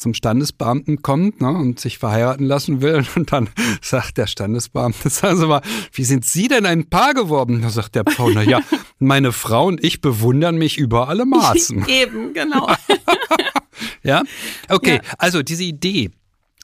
zum 0.00 0.14
Standesbeamten 0.14 1.02
kommt 1.02 1.40
ne, 1.40 1.50
und 1.50 1.78
sich 1.78 1.98
verheiraten 1.98 2.46
lassen 2.46 2.82
will. 2.82 3.04
Und 3.16 3.32
dann 3.32 3.48
sagt 3.82 4.18
der 4.18 4.26
Standesbeamte, 4.26 5.10
sagen 5.10 5.36
Sie 5.38 5.46
mal, 5.46 5.62
wie 5.92 6.04
sind 6.04 6.24
Sie 6.24 6.48
denn 6.48 6.66
ein 6.66 6.88
Paar 6.88 7.14
geworden? 7.14 7.62
Da 7.62 7.70
sagt 7.70 7.94
der 7.94 8.04
Pfau, 8.04 8.30
na 8.30 8.42
ja, 8.42 8.60
meine 8.98 9.32
Frau 9.32 9.66
und 9.66 9.82
ich 9.84 10.00
bewundern 10.00 10.56
mich 10.56 10.78
über 10.78 11.08
alle 11.08 11.24
Maßen. 11.26 11.86
Eben, 11.86 12.32
genau. 12.32 12.68
ja, 14.02 14.22
okay, 14.68 15.00
ja. 15.02 15.12
also 15.18 15.42
diese 15.42 15.64
Idee, 15.64 16.10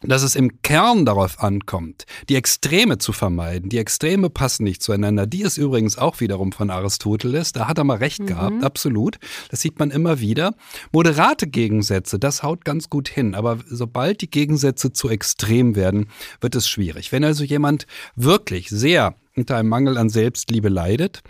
dass 0.02 0.22
es 0.22 0.36
im 0.36 0.60
Kern 0.62 1.06
darauf 1.06 1.40
ankommt, 1.40 2.04
die 2.28 2.36
Extreme 2.36 2.98
zu 2.98 3.12
vermeiden. 3.12 3.70
Die 3.70 3.78
Extreme 3.78 4.28
passen 4.28 4.64
nicht 4.64 4.82
zueinander. 4.82 5.26
Die 5.26 5.42
ist 5.42 5.56
übrigens 5.56 5.96
auch 5.96 6.20
wiederum 6.20 6.52
von 6.52 6.70
Aristoteles. 6.70 7.52
Da 7.52 7.66
hat 7.66 7.78
er 7.78 7.84
mal 7.84 7.96
recht 7.96 8.20
mhm. 8.20 8.26
gehabt, 8.26 8.64
absolut. 8.64 9.18
Das 9.50 9.60
sieht 9.60 9.78
man 9.78 9.90
immer 9.90 10.20
wieder. 10.20 10.54
Moderate 10.92 11.46
Gegensätze, 11.46 12.18
das 12.18 12.42
haut 12.42 12.64
ganz 12.64 12.90
gut 12.90 13.08
hin. 13.08 13.34
Aber 13.34 13.58
sobald 13.68 14.20
die 14.20 14.30
Gegensätze 14.30 14.92
zu 14.92 15.08
extrem 15.08 15.76
werden, 15.76 16.08
wird 16.40 16.54
es 16.54 16.68
schwierig. 16.68 17.10
Wenn 17.12 17.24
also 17.24 17.44
jemand 17.44 17.86
wirklich 18.16 18.68
sehr 18.68 19.14
unter 19.34 19.56
einem 19.56 19.68
Mangel 19.68 19.98
an 19.98 20.08
Selbstliebe 20.08 20.68
leidet 20.68 21.22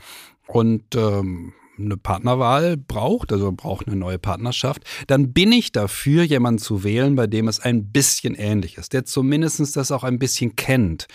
und 0.47 0.95
ähm, 0.95 1.53
eine 1.79 1.97
Partnerwahl 1.97 2.77
braucht, 2.77 3.33
also 3.33 3.53
braucht 3.53 3.87
eine 3.87 3.97
neue 3.97 4.19
Partnerschaft, 4.19 4.83
dann 5.07 5.33
bin 5.33 5.53
ich 5.53 5.73
dafür, 5.73 6.23
jemanden 6.23 6.59
zu 6.59 6.85
wählen, 6.85 7.17
bei 7.17 7.27
dem 7.27 7.49
es 7.49 7.61
ein 7.61 7.93
bisschen 7.93 8.35
ähnlich 8.35 8.79
ist, 8.79 8.93
der 8.93 9.05
zumindest 9.05 9.77
das 9.77 9.93
auch 9.93 10.05
ein 10.05 10.19
bisschen 10.19 10.57
kennt, 10.57 11.07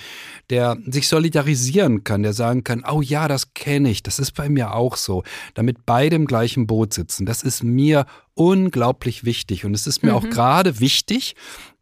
der 0.49 0.77
sich 0.85 1.07
solidarisieren 1.07 2.03
kann, 2.03 2.23
der 2.23 2.33
sagen 2.33 2.63
kann, 2.63 2.83
oh 2.89 3.01
ja, 3.01 3.27
das 3.27 3.53
kenne 3.53 3.89
ich, 3.89 4.03
das 4.03 4.19
ist 4.19 4.33
bei 4.33 4.49
mir 4.49 4.75
auch 4.75 4.95
so, 4.95 5.23
damit 5.53 5.85
beide 5.85 6.15
im 6.15 6.25
gleichen 6.25 6.67
Boot 6.67 6.93
sitzen. 6.93 7.25
Das 7.25 7.43
ist 7.43 7.63
mir 7.63 8.05
unglaublich 8.33 9.23
wichtig 9.23 9.65
und 9.65 9.73
es 9.73 9.87
ist 9.87 10.03
mir 10.03 10.11
mhm. 10.11 10.17
auch 10.17 10.29
gerade 10.29 10.79
wichtig, 10.79 11.35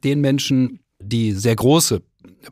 den 0.04 0.22
Menschen, 0.22 0.80
die 1.02 1.32
sehr 1.34 1.56
große 1.56 2.02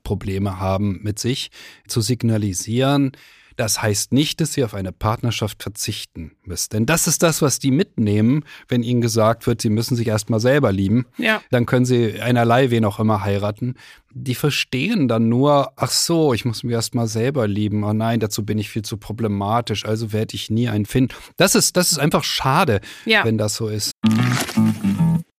Probleme 0.03 0.59
haben 0.59 0.99
mit 1.03 1.19
sich, 1.19 1.49
zu 1.87 2.01
signalisieren, 2.01 3.11
das 3.58 3.82
heißt 3.82 4.13
nicht, 4.13 4.39
dass 4.39 4.54
sie 4.54 4.63
auf 4.63 4.74
eine 4.74 4.91
Partnerschaft 4.91 5.63
verzichten 5.63 6.38
müssen. 6.43 6.70
Denn 6.72 6.86
das 6.86 7.08
ist 7.08 7.24
das, 7.24 7.41
was 7.41 7.60
die 7.60 7.72
mitnehmen, 7.72 8.46
wenn 8.67 8.84
ihnen 8.84 9.02
gesagt 9.02 9.48
wird, 9.48 9.62
sie 9.62 9.72
müssen 9.72 9.96
sich 9.96 10.08
erstmal 10.08 10.39
selber 10.39 10.72
lieben. 10.72 11.08
Ja. 11.17 11.41
Dann 11.50 11.65
können 11.65 11.86
sie 11.86 12.22
einerlei 12.22 12.70
wen 12.70 12.86
auch 12.86 13.00
immer 13.00 13.24
heiraten. 13.24 13.74
Die 14.13 14.36
verstehen 14.36 15.08
dann 15.08 15.28
nur, 15.28 15.74
ach 15.76 15.89
so, 15.89 16.34
ich 16.34 16.46
muss 16.46 16.63
mich 16.63 16.74
erstmal 16.74 17.08
selber 17.08 17.48
lieben. 17.48 17.84
Oh 17.84 17.93
nein, 17.93 18.20
dazu 18.20 18.46
bin 18.46 18.60
ich 18.60 18.70
viel 18.70 18.84
zu 18.84 18.98
problematisch, 18.98 19.86
also 19.86 20.13
werde 20.13 20.36
ich 20.36 20.50
nie 20.50 20.70
einen 20.70 20.86
finden. 20.86 21.13
Das 21.36 21.56
ist, 21.56 21.76
das 21.78 21.91
ist 21.91 21.98
einfach 21.98 22.24
schade, 22.24 22.80
ja. 23.06 23.26
wenn 23.26 23.38
das 23.38 23.56
so 23.56 23.67
ist. 23.67 23.91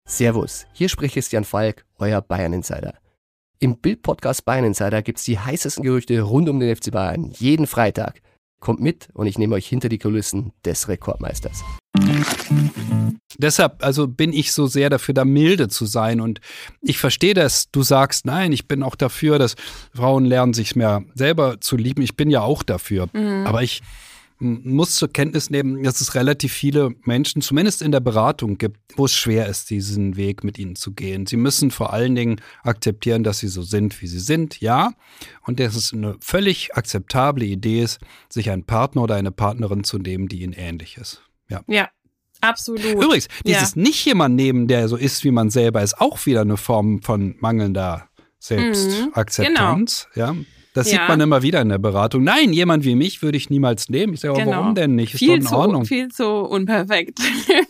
Servus, 0.04 0.66
hier 0.72 0.88
spricht 0.88 1.14
Christian 1.14 1.44
Falk, 1.44 1.84
euer 1.98 2.20
Bayern 2.20 2.52
Insider. 2.52 2.94
Im 3.60 3.78
Bild-Podcast 3.78 4.44
Bayern 4.44 4.66
Insider 4.66 5.02
gibt 5.02 5.18
es 5.18 5.24
die 5.24 5.36
heißesten 5.36 5.82
Gerüchte 5.82 6.20
rund 6.20 6.48
um 6.48 6.60
den 6.60 6.74
FC 6.76 6.92
Bayern 6.92 7.32
jeden 7.38 7.66
Freitag. 7.66 8.20
Kommt 8.60 8.80
mit 8.80 9.08
und 9.14 9.26
ich 9.26 9.36
nehme 9.36 9.56
euch 9.56 9.66
hinter 9.66 9.88
die 9.88 9.98
Kulissen 9.98 10.52
des 10.64 10.88
Rekordmeisters. 10.88 11.64
Deshalb, 13.36 13.84
also 13.84 14.06
bin 14.06 14.32
ich 14.32 14.52
so 14.52 14.68
sehr 14.68 14.90
dafür, 14.90 15.12
da 15.12 15.24
milde 15.24 15.66
zu 15.66 15.86
sein. 15.86 16.20
Und 16.20 16.40
ich 16.82 16.98
verstehe, 16.98 17.34
dass 17.34 17.68
du 17.72 17.82
sagst, 17.82 18.26
nein, 18.26 18.52
ich 18.52 18.68
bin 18.68 18.84
auch 18.84 18.94
dafür, 18.94 19.40
dass 19.40 19.56
Frauen 19.92 20.24
lernen, 20.24 20.54
sich 20.54 20.76
mehr 20.76 21.02
selber 21.14 21.60
zu 21.60 21.76
lieben. 21.76 22.02
Ich 22.02 22.16
bin 22.16 22.30
ja 22.30 22.42
auch 22.42 22.62
dafür. 22.62 23.08
Mhm. 23.12 23.44
Aber 23.44 23.64
ich 23.64 23.82
muss 24.40 24.96
zur 24.96 25.12
Kenntnis 25.12 25.50
nehmen, 25.50 25.82
dass 25.82 26.00
es 26.00 26.14
relativ 26.14 26.52
viele 26.52 26.90
Menschen, 27.04 27.42
zumindest 27.42 27.82
in 27.82 27.90
der 27.90 28.00
Beratung 28.00 28.56
gibt, 28.58 28.78
wo 28.96 29.04
es 29.06 29.14
schwer 29.14 29.46
ist, 29.46 29.70
diesen 29.70 30.16
Weg 30.16 30.44
mit 30.44 30.58
ihnen 30.58 30.76
zu 30.76 30.92
gehen. 30.92 31.26
Sie 31.26 31.36
müssen 31.36 31.70
vor 31.70 31.92
allen 31.92 32.14
Dingen 32.14 32.40
akzeptieren, 32.62 33.24
dass 33.24 33.38
sie 33.38 33.48
so 33.48 33.62
sind, 33.62 34.00
wie 34.00 34.06
sie 34.06 34.20
sind, 34.20 34.60
ja. 34.60 34.92
Und 35.42 35.58
dass 35.58 35.74
es 35.74 35.92
eine 35.92 36.16
völlig 36.20 36.74
akzeptable 36.76 37.44
Idee 37.44 37.82
ist, 37.82 38.00
sich 38.28 38.50
einen 38.50 38.64
Partner 38.64 39.02
oder 39.02 39.16
eine 39.16 39.32
Partnerin 39.32 39.84
zu 39.84 39.98
nehmen, 39.98 40.28
die 40.28 40.42
ihnen 40.42 40.52
ähnlich 40.52 40.96
ist. 40.98 41.22
Ja. 41.48 41.62
Ja. 41.66 41.88
Absolut. 42.40 42.84
Übrigens, 42.84 43.26
dieses 43.44 43.74
ja. 43.74 43.82
nicht 43.82 44.04
jemand 44.04 44.36
nehmen, 44.36 44.68
der 44.68 44.88
so 44.88 44.96
ist, 44.96 45.24
wie 45.24 45.32
man 45.32 45.50
selber 45.50 45.82
ist, 45.82 46.00
auch 46.00 46.24
wieder 46.24 46.42
eine 46.42 46.56
Form 46.56 47.02
von 47.02 47.34
mangelnder 47.40 48.08
Selbstakzeptanz. 48.38 50.06
Mhm, 50.10 50.14
genau. 50.14 50.32
Ja. 50.32 50.36
Das 50.78 50.92
ja. 50.92 51.00
sieht 51.00 51.08
man 51.08 51.20
immer 51.20 51.42
wieder 51.42 51.60
in 51.60 51.70
der 51.70 51.78
Beratung. 51.78 52.22
Nein, 52.22 52.52
jemand 52.52 52.84
wie 52.84 52.94
mich 52.94 53.20
würde 53.20 53.36
ich 53.36 53.50
niemals 53.50 53.88
nehmen. 53.88 54.14
Ich 54.14 54.20
sage, 54.20 54.38
genau. 54.38 54.52
warum 54.52 54.76
denn 54.76 54.94
nicht? 54.94 55.14
Ist 55.14 55.18
viel 55.18 55.40
doch 55.40 55.50
in 55.50 55.56
Ordnung. 55.56 55.82
Zu, 55.82 55.88
viel 55.88 56.08
zu 56.08 56.24
unperfekt. 56.24 57.18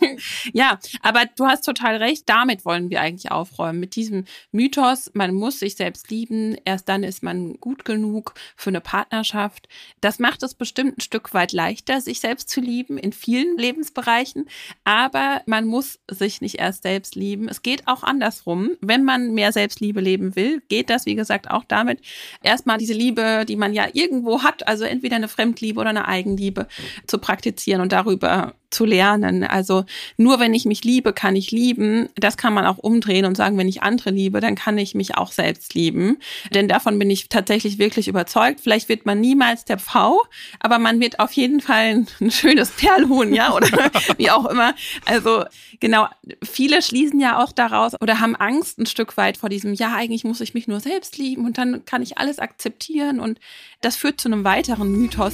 ja, 0.53 0.77
aber 1.01 1.23
du 1.35 1.47
hast 1.47 1.65
total 1.65 1.95
recht. 1.95 2.29
Damit 2.29 2.65
wollen 2.65 2.91
wir 2.91 3.01
eigentlich 3.01 3.31
aufräumen. 3.31 3.79
Mit 3.79 3.95
diesem 3.95 4.25
Mythos, 4.51 5.09
man 5.15 5.33
muss 5.33 5.57
sich 5.57 5.75
selbst 5.75 6.11
lieben. 6.11 6.55
Erst 6.65 6.87
dann 6.87 7.01
ist 7.01 7.23
man 7.23 7.55
gut 7.59 7.83
genug 7.83 8.35
für 8.55 8.69
eine 8.69 8.79
Partnerschaft. 8.79 9.67
Das 10.01 10.19
macht 10.19 10.43
es 10.43 10.53
bestimmt 10.53 10.99
ein 10.99 11.01
Stück 11.01 11.33
weit 11.33 11.51
leichter, 11.51 12.01
sich 12.01 12.19
selbst 12.19 12.51
zu 12.51 12.61
lieben 12.61 12.99
in 12.99 13.11
vielen 13.11 13.57
Lebensbereichen. 13.57 14.47
Aber 14.83 15.41
man 15.47 15.65
muss 15.65 15.97
sich 16.11 16.41
nicht 16.41 16.59
erst 16.59 16.83
selbst 16.83 17.15
lieben. 17.15 17.49
Es 17.49 17.63
geht 17.63 17.87
auch 17.87 18.03
andersrum. 18.03 18.69
Wenn 18.81 19.03
man 19.03 19.33
mehr 19.33 19.51
Selbstliebe 19.51 19.99
leben 19.99 20.35
will, 20.35 20.61
geht 20.69 20.91
das, 20.91 21.07
wie 21.07 21.15
gesagt, 21.15 21.49
auch 21.49 21.63
damit, 21.63 22.01
erstmal 22.43 22.77
diese 22.77 22.98
Liebe, 22.99 23.45
die 23.47 23.55
man 23.55 23.73
ja 23.73 23.87
irgendwo 23.93 24.43
hat, 24.43 24.67
also 24.67 24.83
entweder 24.83 25.15
eine 25.15 25.29
Fremdliebe 25.29 25.79
oder 25.79 25.89
eine 25.89 26.07
Eigenliebe 26.07 26.67
zu 27.07 27.17
praktizieren 27.17 27.81
und 27.81 27.91
darüber 27.91 28.53
zu 28.71 28.85
lernen. 28.85 29.43
Also 29.43 29.85
nur 30.17 30.39
wenn 30.39 30.53
ich 30.53 30.65
mich 30.65 30.83
liebe, 30.83 31.13
kann 31.13 31.35
ich 31.35 31.51
lieben. 31.51 32.09
Das 32.15 32.37
kann 32.37 32.53
man 32.53 32.65
auch 32.65 32.77
umdrehen 32.77 33.25
und 33.25 33.35
sagen, 33.35 33.57
wenn 33.57 33.67
ich 33.67 33.83
andere 33.83 34.11
liebe, 34.11 34.39
dann 34.39 34.55
kann 34.55 34.77
ich 34.77 34.95
mich 34.95 35.15
auch 35.15 35.31
selbst 35.31 35.73
lieben. 35.73 36.17
Denn 36.53 36.67
davon 36.67 36.99
bin 36.99 37.09
ich 37.09 37.29
tatsächlich 37.29 37.79
wirklich 37.79 38.07
überzeugt. 38.07 38.59
Vielleicht 38.61 38.89
wird 38.89 39.05
man 39.05 39.19
niemals 39.19 39.65
der 39.65 39.79
Pfau, 39.79 40.21
aber 40.59 40.79
man 40.79 40.99
wird 40.99 41.19
auf 41.19 41.31
jeden 41.33 41.61
Fall 41.61 42.05
ein 42.19 42.31
schönes 42.31 42.71
Perlhuhn, 42.71 43.33
ja, 43.33 43.53
oder 43.53 43.67
wie 44.17 44.29
auch 44.29 44.45
immer. 44.45 44.75
Also 45.05 45.45
genau, 45.79 46.07
viele 46.43 46.81
schließen 46.81 47.19
ja 47.19 47.43
auch 47.43 47.51
daraus 47.51 47.99
oder 48.01 48.19
haben 48.19 48.35
Angst 48.35 48.79
ein 48.79 48.85
Stück 48.85 49.17
weit 49.17 49.37
vor 49.37 49.49
diesem, 49.49 49.73
ja, 49.73 49.93
eigentlich 49.95 50.23
muss 50.23 50.41
ich 50.41 50.53
mich 50.53 50.67
nur 50.67 50.79
selbst 50.79 51.17
lieben 51.17 51.45
und 51.45 51.57
dann 51.57 51.85
kann 51.85 52.01
ich 52.01 52.17
alles 52.17 52.39
akzeptieren 52.39 53.19
und 53.19 53.39
das 53.81 53.95
führt 53.95 54.21
zu 54.21 54.27
einem 54.29 54.43
weiteren 54.43 54.91
Mythos. 54.91 55.33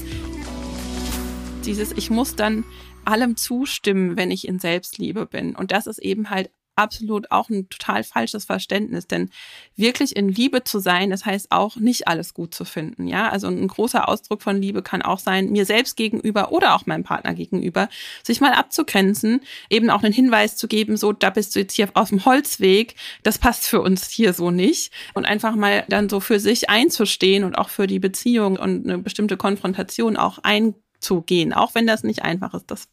Dieses, 1.66 1.92
ich 1.94 2.10
muss 2.10 2.36
dann 2.36 2.64
allem 3.08 3.38
zustimmen, 3.38 4.18
wenn 4.18 4.32
ich 4.32 4.48
in 4.48 4.60
Selbstliebe 4.60 5.26
bin. 5.26 5.56
Und 5.56 5.72
das 5.72 5.88
ist 5.88 6.00
eben 6.00 6.30
halt 6.30 6.50
absolut 6.76 7.32
auch 7.32 7.50
ein 7.50 7.70
total 7.70 8.04
falsches 8.04 8.46
Verständnis, 8.46 9.08
denn 9.08 9.30
wirklich 9.76 10.16
in 10.16 10.30
Liebe 10.30 10.64
zu 10.64 10.80
sein, 10.80 11.10
das 11.10 11.26
heißt 11.26 11.52
auch 11.52 11.78
nicht 11.78 12.08
alles 12.08 12.34
gut 12.34 12.54
zu 12.54 12.66
finden, 12.66 13.08
ja? 13.08 13.30
Also 13.30 13.48
ein 13.48 13.68
großer 13.68 14.08
Ausdruck 14.08 14.42
von 14.42 14.62
Liebe 14.62 14.82
kann 14.82 15.02
auch 15.02 15.20
sein, 15.20 15.52
mir 15.52 15.66
selbst 15.66 15.96
gegenüber 15.96 16.52
oder 16.52 16.76
auch 16.76 16.86
meinem 16.86 17.04
Partner 17.04 17.34
gegenüber, 17.34 17.90
sich 18.24 18.42
mal 18.42 18.54
abzugrenzen, 18.54 19.42
eben 19.70 19.90
auch 19.90 20.04
einen 20.04 20.14
Hinweis 20.14 20.58
zu 20.58 20.68
geben, 20.68 20.98
so 20.98 21.14
da 21.14 21.30
bist 21.30 21.56
du 21.56 21.60
jetzt 21.60 21.74
hier 21.74 21.90
auf 21.94 22.10
dem 22.10 22.26
Holzweg, 22.26 22.96
das 23.24 23.40
passt 23.40 23.68
für 23.68 23.82
uns 23.82 24.10
hier 24.10 24.34
so 24.34 24.52
nicht 24.52 24.92
und 25.14 25.26
einfach 25.26 25.56
mal 25.56 25.86
dann 25.88 26.10
so 26.10 26.20
für 26.20 26.40
sich 26.40 26.70
einzustehen 26.70 27.44
und 27.44 27.58
auch 27.58 27.70
für 27.70 27.88
die 27.88 28.00
Beziehung 28.00 28.58
und 28.58 28.86
eine 28.86 28.98
bestimmte 28.98 29.38
Konfrontation 29.38 30.18
auch 30.18 30.40
einzugehen, 30.44 31.54
auch 31.54 31.74
wenn 31.74 31.88
das 31.88 32.04
nicht 32.04 32.24
einfach 32.24 32.54
ist. 32.54 32.70
Das 32.70 32.88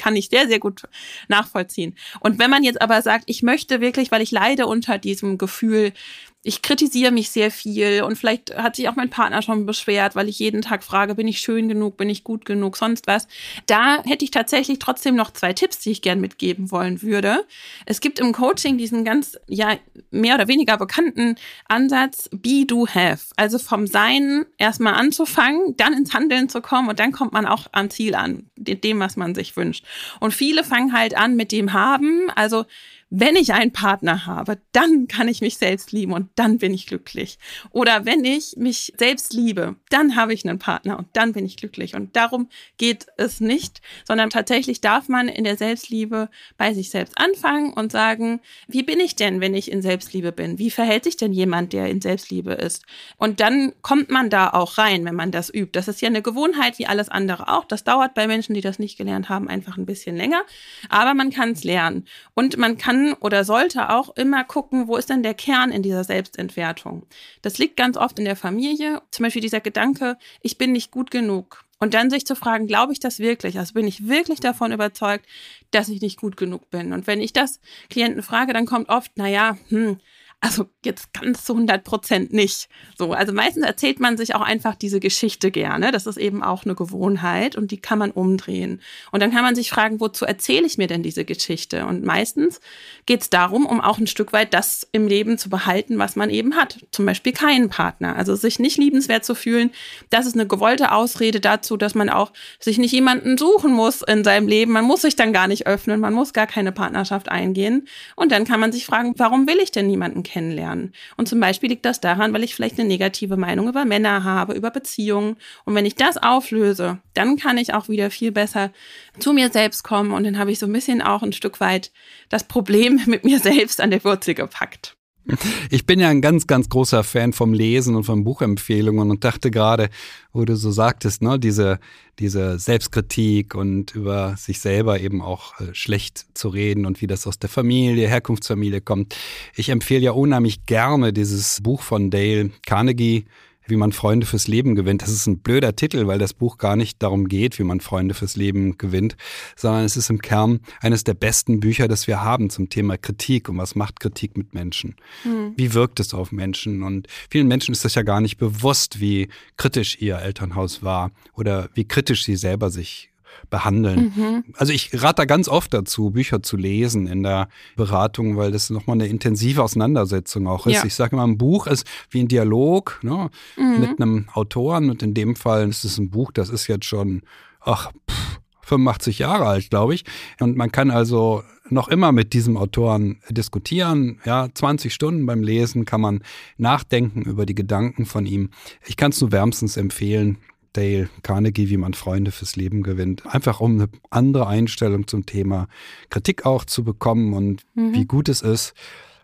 kann 0.00 0.16
ich 0.16 0.30
sehr, 0.30 0.48
sehr 0.48 0.58
gut 0.58 0.82
nachvollziehen. 1.28 1.94
Und 2.20 2.38
wenn 2.38 2.50
man 2.50 2.64
jetzt 2.64 2.80
aber 2.80 3.02
sagt, 3.02 3.24
ich 3.26 3.42
möchte 3.42 3.80
wirklich, 3.80 4.10
weil 4.10 4.22
ich 4.22 4.30
leide 4.30 4.66
unter 4.66 4.98
diesem 4.98 5.36
Gefühl, 5.36 5.92
ich 6.42 6.62
kritisiere 6.62 7.12
mich 7.12 7.30
sehr 7.30 7.50
viel 7.50 8.02
und 8.02 8.16
vielleicht 8.16 8.56
hat 8.56 8.74
sich 8.74 8.88
auch 8.88 8.96
mein 8.96 9.10
Partner 9.10 9.42
schon 9.42 9.66
beschwert, 9.66 10.16
weil 10.16 10.28
ich 10.28 10.38
jeden 10.38 10.62
Tag 10.62 10.82
frage, 10.82 11.14
bin 11.14 11.28
ich 11.28 11.38
schön 11.38 11.68
genug, 11.68 11.98
bin 11.98 12.08
ich 12.08 12.24
gut 12.24 12.46
genug, 12.46 12.78
sonst 12.78 13.06
was. 13.06 13.28
Da 13.66 14.02
hätte 14.04 14.24
ich 14.24 14.30
tatsächlich 14.30 14.78
trotzdem 14.78 15.16
noch 15.16 15.32
zwei 15.32 15.52
Tipps, 15.52 15.80
die 15.80 15.90
ich 15.90 16.00
gern 16.00 16.18
mitgeben 16.18 16.70
wollen 16.70 17.02
würde. 17.02 17.44
Es 17.84 18.00
gibt 18.00 18.18
im 18.18 18.32
Coaching 18.32 18.78
diesen 18.78 19.04
ganz, 19.04 19.38
ja, 19.48 19.76
mehr 20.10 20.36
oder 20.36 20.48
weniger 20.48 20.78
bekannten 20.78 21.36
Ansatz 21.68 22.30
Be, 22.32 22.64
Do, 22.66 22.86
Have. 22.86 23.26
Also 23.36 23.58
vom 23.58 23.86
Sein 23.86 24.46
erstmal 24.56 24.94
anzufangen, 24.94 25.76
dann 25.76 25.92
ins 25.92 26.14
Handeln 26.14 26.48
zu 26.48 26.62
kommen 26.62 26.88
und 26.88 27.00
dann 27.00 27.12
kommt 27.12 27.34
man 27.34 27.44
auch 27.44 27.66
am 27.72 27.90
Ziel 27.90 28.14
an, 28.14 28.50
dem, 28.56 28.98
was 28.98 29.18
man 29.18 29.34
sich 29.34 29.58
wünscht. 29.58 29.84
Und 30.20 30.32
viele 30.32 30.64
fangen 30.64 30.94
halt 30.94 31.14
an 31.14 31.36
mit 31.36 31.52
dem 31.52 31.74
Haben, 31.74 32.30
also 32.34 32.64
wenn 33.10 33.34
ich 33.34 33.52
einen 33.52 33.72
Partner 33.72 34.24
habe, 34.24 34.58
dann 34.70 35.08
kann 35.08 35.26
ich 35.26 35.40
mich 35.40 35.58
selbst 35.58 35.90
lieben 35.90 36.12
und 36.12 36.30
dann 36.36 36.58
bin 36.58 36.72
ich 36.72 36.86
glücklich. 36.86 37.38
Oder 37.70 38.06
wenn 38.06 38.24
ich 38.24 38.54
mich 38.56 38.92
selbst 38.96 39.32
liebe, 39.32 39.74
dann 39.90 40.14
habe 40.14 40.32
ich 40.32 40.48
einen 40.48 40.60
Partner 40.60 40.96
und 40.96 41.08
dann 41.14 41.32
bin 41.32 41.44
ich 41.44 41.56
glücklich. 41.56 41.96
Und 41.96 42.14
darum 42.14 42.48
geht 42.78 43.06
es 43.16 43.40
nicht, 43.40 43.82
sondern 44.06 44.30
tatsächlich 44.30 44.80
darf 44.80 45.08
man 45.08 45.26
in 45.26 45.42
der 45.42 45.56
Selbstliebe 45.56 46.30
bei 46.56 46.72
sich 46.72 46.90
selbst 46.90 47.18
anfangen 47.18 47.72
und 47.72 47.90
sagen, 47.90 48.40
wie 48.68 48.84
bin 48.84 49.00
ich 49.00 49.16
denn, 49.16 49.40
wenn 49.40 49.54
ich 49.54 49.72
in 49.72 49.82
Selbstliebe 49.82 50.30
bin? 50.30 50.58
Wie 50.58 50.70
verhält 50.70 51.02
sich 51.02 51.16
denn 51.16 51.32
jemand, 51.32 51.72
der 51.72 51.88
in 51.88 52.00
Selbstliebe 52.00 52.52
ist? 52.52 52.84
Und 53.16 53.40
dann 53.40 53.72
kommt 53.82 54.10
man 54.10 54.30
da 54.30 54.50
auch 54.50 54.78
rein, 54.78 55.04
wenn 55.04 55.16
man 55.16 55.32
das 55.32 55.52
übt. 55.52 55.72
Das 55.72 55.88
ist 55.88 56.00
ja 56.00 56.08
eine 56.08 56.22
Gewohnheit 56.22 56.78
wie 56.78 56.86
alles 56.86 57.08
andere 57.08 57.48
auch. 57.48 57.64
Das 57.64 57.82
dauert 57.82 58.14
bei 58.14 58.28
Menschen, 58.28 58.54
die 58.54 58.60
das 58.60 58.78
nicht 58.78 58.96
gelernt 58.96 59.28
haben, 59.28 59.48
einfach 59.48 59.76
ein 59.76 59.86
bisschen 59.86 60.16
länger. 60.16 60.42
Aber 60.88 61.14
man 61.14 61.30
kann 61.30 61.50
es 61.50 61.64
lernen. 61.64 62.06
Und 62.34 62.56
man 62.56 62.78
kann 62.78 62.99
oder 63.20 63.44
sollte 63.44 63.90
auch 63.90 64.16
immer 64.16 64.44
gucken, 64.44 64.88
wo 64.88 64.96
ist 64.96 65.10
denn 65.10 65.22
der 65.22 65.34
Kern 65.34 65.70
in 65.70 65.82
dieser 65.82 66.04
Selbstentwertung. 66.04 67.06
Das 67.42 67.58
liegt 67.58 67.76
ganz 67.76 67.96
oft 67.96 68.18
in 68.18 68.24
der 68.24 68.36
Familie. 68.36 69.02
Zum 69.10 69.24
Beispiel 69.24 69.42
dieser 69.42 69.60
Gedanke, 69.60 70.16
ich 70.42 70.58
bin 70.58 70.72
nicht 70.72 70.90
gut 70.90 71.10
genug. 71.10 71.64
Und 71.78 71.94
dann 71.94 72.10
sich 72.10 72.26
zu 72.26 72.36
fragen, 72.36 72.66
glaube 72.66 72.92
ich 72.92 73.00
das 73.00 73.18
wirklich? 73.20 73.58
Also 73.58 73.72
bin 73.72 73.86
ich 73.86 74.06
wirklich 74.06 74.38
davon 74.38 74.70
überzeugt, 74.70 75.24
dass 75.70 75.88
ich 75.88 76.02
nicht 76.02 76.20
gut 76.20 76.36
genug 76.36 76.68
bin? 76.70 76.92
Und 76.92 77.06
wenn 77.06 77.20
ich 77.22 77.32
das 77.32 77.58
Klienten 77.88 78.22
frage, 78.22 78.52
dann 78.52 78.66
kommt 78.66 78.90
oft, 78.90 79.12
na 79.14 79.28
ja, 79.28 79.56
hm, 79.70 79.98
also 80.42 80.66
jetzt 80.86 81.12
ganz 81.12 81.44
zu 81.44 81.52
100 81.52 81.84
Prozent 81.84 82.32
nicht. 82.32 82.70
So, 82.96 83.12
also 83.12 83.32
meistens 83.32 83.64
erzählt 83.64 84.00
man 84.00 84.16
sich 84.16 84.34
auch 84.34 84.40
einfach 84.40 84.74
diese 84.74 84.98
Geschichte 84.98 85.50
gerne. 85.50 85.92
Das 85.92 86.06
ist 86.06 86.16
eben 86.16 86.42
auch 86.42 86.64
eine 86.64 86.74
Gewohnheit 86.74 87.56
und 87.56 87.70
die 87.70 87.76
kann 87.76 87.98
man 87.98 88.10
umdrehen. 88.10 88.80
Und 89.12 89.20
dann 89.20 89.32
kann 89.32 89.42
man 89.42 89.54
sich 89.54 89.68
fragen, 89.68 90.00
wozu 90.00 90.24
erzähle 90.24 90.66
ich 90.66 90.78
mir 90.78 90.86
denn 90.86 91.02
diese 91.02 91.26
Geschichte? 91.26 91.84
Und 91.84 92.04
meistens 92.04 92.60
geht 93.04 93.20
es 93.20 93.28
darum, 93.28 93.66
um 93.66 93.82
auch 93.82 93.98
ein 93.98 94.06
Stück 94.06 94.32
weit 94.32 94.54
das 94.54 94.88
im 94.92 95.06
Leben 95.06 95.36
zu 95.36 95.50
behalten, 95.50 95.98
was 95.98 96.16
man 96.16 96.30
eben 96.30 96.56
hat. 96.56 96.86
Zum 96.90 97.04
Beispiel 97.04 97.34
keinen 97.34 97.68
Partner. 97.68 98.16
Also 98.16 98.34
sich 98.34 98.58
nicht 98.58 98.78
liebenswert 98.78 99.26
zu 99.26 99.34
fühlen, 99.34 99.70
das 100.08 100.24
ist 100.24 100.34
eine 100.34 100.46
gewollte 100.46 100.92
Ausrede 100.92 101.40
dazu, 101.40 101.76
dass 101.76 101.94
man 101.94 102.08
auch 102.08 102.32
sich 102.58 102.78
nicht 102.78 102.92
jemanden 102.92 103.36
suchen 103.36 103.74
muss 103.74 104.00
in 104.00 104.24
seinem 104.24 104.48
Leben. 104.48 104.72
Man 104.72 104.86
muss 104.86 105.02
sich 105.02 105.16
dann 105.16 105.34
gar 105.34 105.48
nicht 105.48 105.66
öffnen, 105.66 106.00
man 106.00 106.14
muss 106.14 106.32
gar 106.32 106.46
keine 106.46 106.72
Partnerschaft 106.72 107.28
eingehen. 107.28 107.86
Und 108.16 108.32
dann 108.32 108.46
kann 108.46 108.58
man 108.58 108.72
sich 108.72 108.86
fragen, 108.86 109.12
warum 109.18 109.46
will 109.46 109.58
ich 109.58 109.70
denn 109.70 109.86
niemanden 109.86 110.22
kennenlernen. 110.30 110.92
Und 111.16 111.28
zum 111.28 111.40
Beispiel 111.40 111.68
liegt 111.68 111.84
das 111.84 112.00
daran, 112.00 112.32
weil 112.32 112.44
ich 112.44 112.54
vielleicht 112.54 112.78
eine 112.78 112.88
negative 112.88 113.36
Meinung 113.36 113.68
über 113.68 113.84
Männer 113.84 114.24
habe, 114.24 114.54
über 114.54 114.70
Beziehungen. 114.70 115.36
Und 115.64 115.74
wenn 115.74 115.86
ich 115.86 115.96
das 115.96 116.16
auflöse, 116.16 116.98
dann 117.14 117.36
kann 117.36 117.58
ich 117.58 117.74
auch 117.74 117.88
wieder 117.88 118.10
viel 118.10 118.32
besser 118.32 118.70
zu 119.18 119.32
mir 119.32 119.50
selbst 119.50 119.82
kommen. 119.82 120.12
Und 120.12 120.24
dann 120.24 120.38
habe 120.38 120.52
ich 120.52 120.58
so 120.58 120.66
ein 120.66 120.72
bisschen 120.72 121.02
auch 121.02 121.22
ein 121.22 121.32
Stück 121.32 121.60
weit 121.60 121.90
das 122.28 122.44
Problem 122.44 123.00
mit 123.06 123.24
mir 123.24 123.40
selbst 123.40 123.80
an 123.80 123.90
der 123.90 124.04
Wurzel 124.04 124.34
gepackt. 124.34 124.96
Ich 125.70 125.86
bin 125.86 126.00
ja 126.00 126.08
ein 126.08 126.20
ganz, 126.20 126.46
ganz 126.46 126.68
großer 126.68 127.04
Fan 127.04 127.32
vom 127.32 127.52
Lesen 127.52 127.94
und 127.94 128.04
von 128.04 128.24
Buchempfehlungen 128.24 129.10
und 129.10 129.24
dachte 129.24 129.50
gerade, 129.50 129.88
wo 130.32 130.44
du 130.44 130.56
so 130.56 130.70
sagtest, 130.70 131.22
ne, 131.22 131.38
diese, 131.38 131.78
diese 132.18 132.58
Selbstkritik 132.58 133.54
und 133.54 133.94
über 133.94 134.36
sich 134.36 134.60
selber 134.60 135.00
eben 135.00 135.22
auch 135.22 135.58
äh, 135.60 135.74
schlecht 135.74 136.26
zu 136.34 136.48
reden 136.48 136.86
und 136.86 137.00
wie 137.00 137.06
das 137.06 137.26
aus 137.26 137.38
der 137.38 137.50
Familie, 137.50 138.08
Herkunftsfamilie 138.08 138.80
kommt. 138.80 139.16
Ich 139.54 139.68
empfehle 139.68 140.02
ja 140.02 140.12
unheimlich 140.12 140.66
gerne 140.66 141.12
dieses 141.12 141.60
Buch 141.62 141.82
von 141.82 142.10
Dale 142.10 142.50
Carnegie, 142.66 143.26
wie 143.70 143.76
man 143.76 143.92
Freunde 143.92 144.26
fürs 144.26 144.48
Leben 144.48 144.74
gewinnt. 144.74 145.02
Das 145.02 145.10
ist 145.10 145.26
ein 145.26 145.38
blöder 145.38 145.74
Titel, 145.74 146.06
weil 146.06 146.18
das 146.18 146.34
Buch 146.34 146.58
gar 146.58 146.76
nicht 146.76 147.02
darum 147.02 147.28
geht, 147.28 147.58
wie 147.58 147.62
man 147.62 147.80
Freunde 147.80 148.14
fürs 148.14 148.36
Leben 148.36 148.76
gewinnt, 148.78 149.16
sondern 149.56 149.84
es 149.84 149.96
ist 149.96 150.10
im 150.10 150.20
Kern 150.20 150.60
eines 150.80 151.04
der 151.04 151.14
besten 151.14 151.60
Bücher, 151.60 151.88
das 151.88 152.06
wir 152.06 152.22
haben 152.22 152.50
zum 152.50 152.68
Thema 152.68 152.96
Kritik 152.96 153.48
und 153.48 153.58
was 153.58 153.74
macht 153.74 154.00
Kritik 154.00 154.36
mit 154.36 154.54
Menschen. 154.54 154.96
Mhm. 155.24 155.54
Wie 155.56 155.74
wirkt 155.74 156.00
es 156.00 156.14
auf 156.14 156.32
Menschen? 156.32 156.82
Und 156.82 157.06
vielen 157.30 157.48
Menschen 157.48 157.72
ist 157.72 157.84
das 157.84 157.94
ja 157.94 158.02
gar 158.02 158.20
nicht 158.20 158.36
bewusst, 158.36 159.00
wie 159.00 159.28
kritisch 159.56 160.00
ihr 160.00 160.18
Elternhaus 160.18 160.82
war 160.82 161.10
oder 161.34 161.68
wie 161.74 161.84
kritisch 161.84 162.24
sie 162.24 162.36
selber 162.36 162.70
sich 162.70 163.09
behandeln. 163.48 164.12
Mhm. 164.16 164.44
Also 164.56 164.72
ich 164.72 164.90
rate 165.02 165.16
da 165.16 165.24
ganz 165.24 165.48
oft 165.48 165.74
dazu, 165.74 166.10
Bücher 166.10 166.42
zu 166.42 166.56
lesen 166.56 167.06
in 167.06 167.22
der 167.22 167.48
Beratung, 167.76 168.36
weil 168.36 168.52
das 168.52 168.70
nochmal 168.70 168.94
eine 168.94 169.06
intensive 169.06 169.62
Auseinandersetzung 169.62 170.46
auch 170.46 170.66
ist. 170.66 170.76
Ja. 170.76 170.84
Ich 170.84 170.94
sage 170.94 171.16
immer, 171.16 171.26
ein 171.26 171.38
Buch 171.38 171.66
ist 171.66 171.86
wie 172.10 172.20
ein 172.20 172.28
Dialog 172.28 172.98
ne, 173.02 173.30
mhm. 173.56 173.80
mit 173.80 174.00
einem 174.00 174.28
Autoren 174.32 174.90
und 174.90 175.02
in 175.02 175.14
dem 175.14 175.36
Fall 175.36 175.68
ist 175.68 175.84
es 175.84 175.98
ein 175.98 176.10
Buch, 176.10 176.32
das 176.32 176.48
ist 176.48 176.66
jetzt 176.68 176.86
schon, 176.86 177.22
ach, 177.60 177.92
pff, 178.10 178.40
85 178.70 179.18
Jahre 179.18 179.46
alt, 179.46 179.68
glaube 179.70 179.94
ich. 179.94 180.04
Und 180.38 180.56
man 180.56 180.70
kann 180.70 180.90
also 180.90 181.42
noch 181.68 181.88
immer 181.88 182.12
mit 182.12 182.32
diesem 182.32 182.56
Autoren 182.56 183.20
diskutieren. 183.28 184.20
Ja, 184.24 184.48
20 184.52 184.94
Stunden 184.94 185.26
beim 185.26 185.42
Lesen 185.42 185.84
kann 185.84 186.00
man 186.00 186.22
nachdenken 186.56 187.22
über 187.22 187.46
die 187.46 187.54
Gedanken 187.54 188.06
von 188.06 188.26
ihm. 188.26 188.50
Ich 188.86 188.96
kann 188.96 189.10
es 189.10 189.20
nur 189.20 189.32
wärmstens 189.32 189.76
empfehlen. 189.76 190.38
Dale 190.72 191.08
Carnegie, 191.22 191.68
wie 191.68 191.76
man 191.76 191.94
Freunde 191.94 192.30
fürs 192.30 192.56
Leben 192.56 192.82
gewinnt. 192.82 193.26
Einfach 193.26 193.60
um 193.60 193.74
eine 193.74 193.88
andere 194.10 194.46
Einstellung 194.46 195.06
zum 195.06 195.26
Thema 195.26 195.68
Kritik 196.10 196.46
auch 196.46 196.64
zu 196.64 196.84
bekommen 196.84 197.32
und 197.34 197.64
mhm. 197.74 197.94
wie 197.94 198.04
gut 198.04 198.28
es 198.28 198.42
ist, 198.42 198.74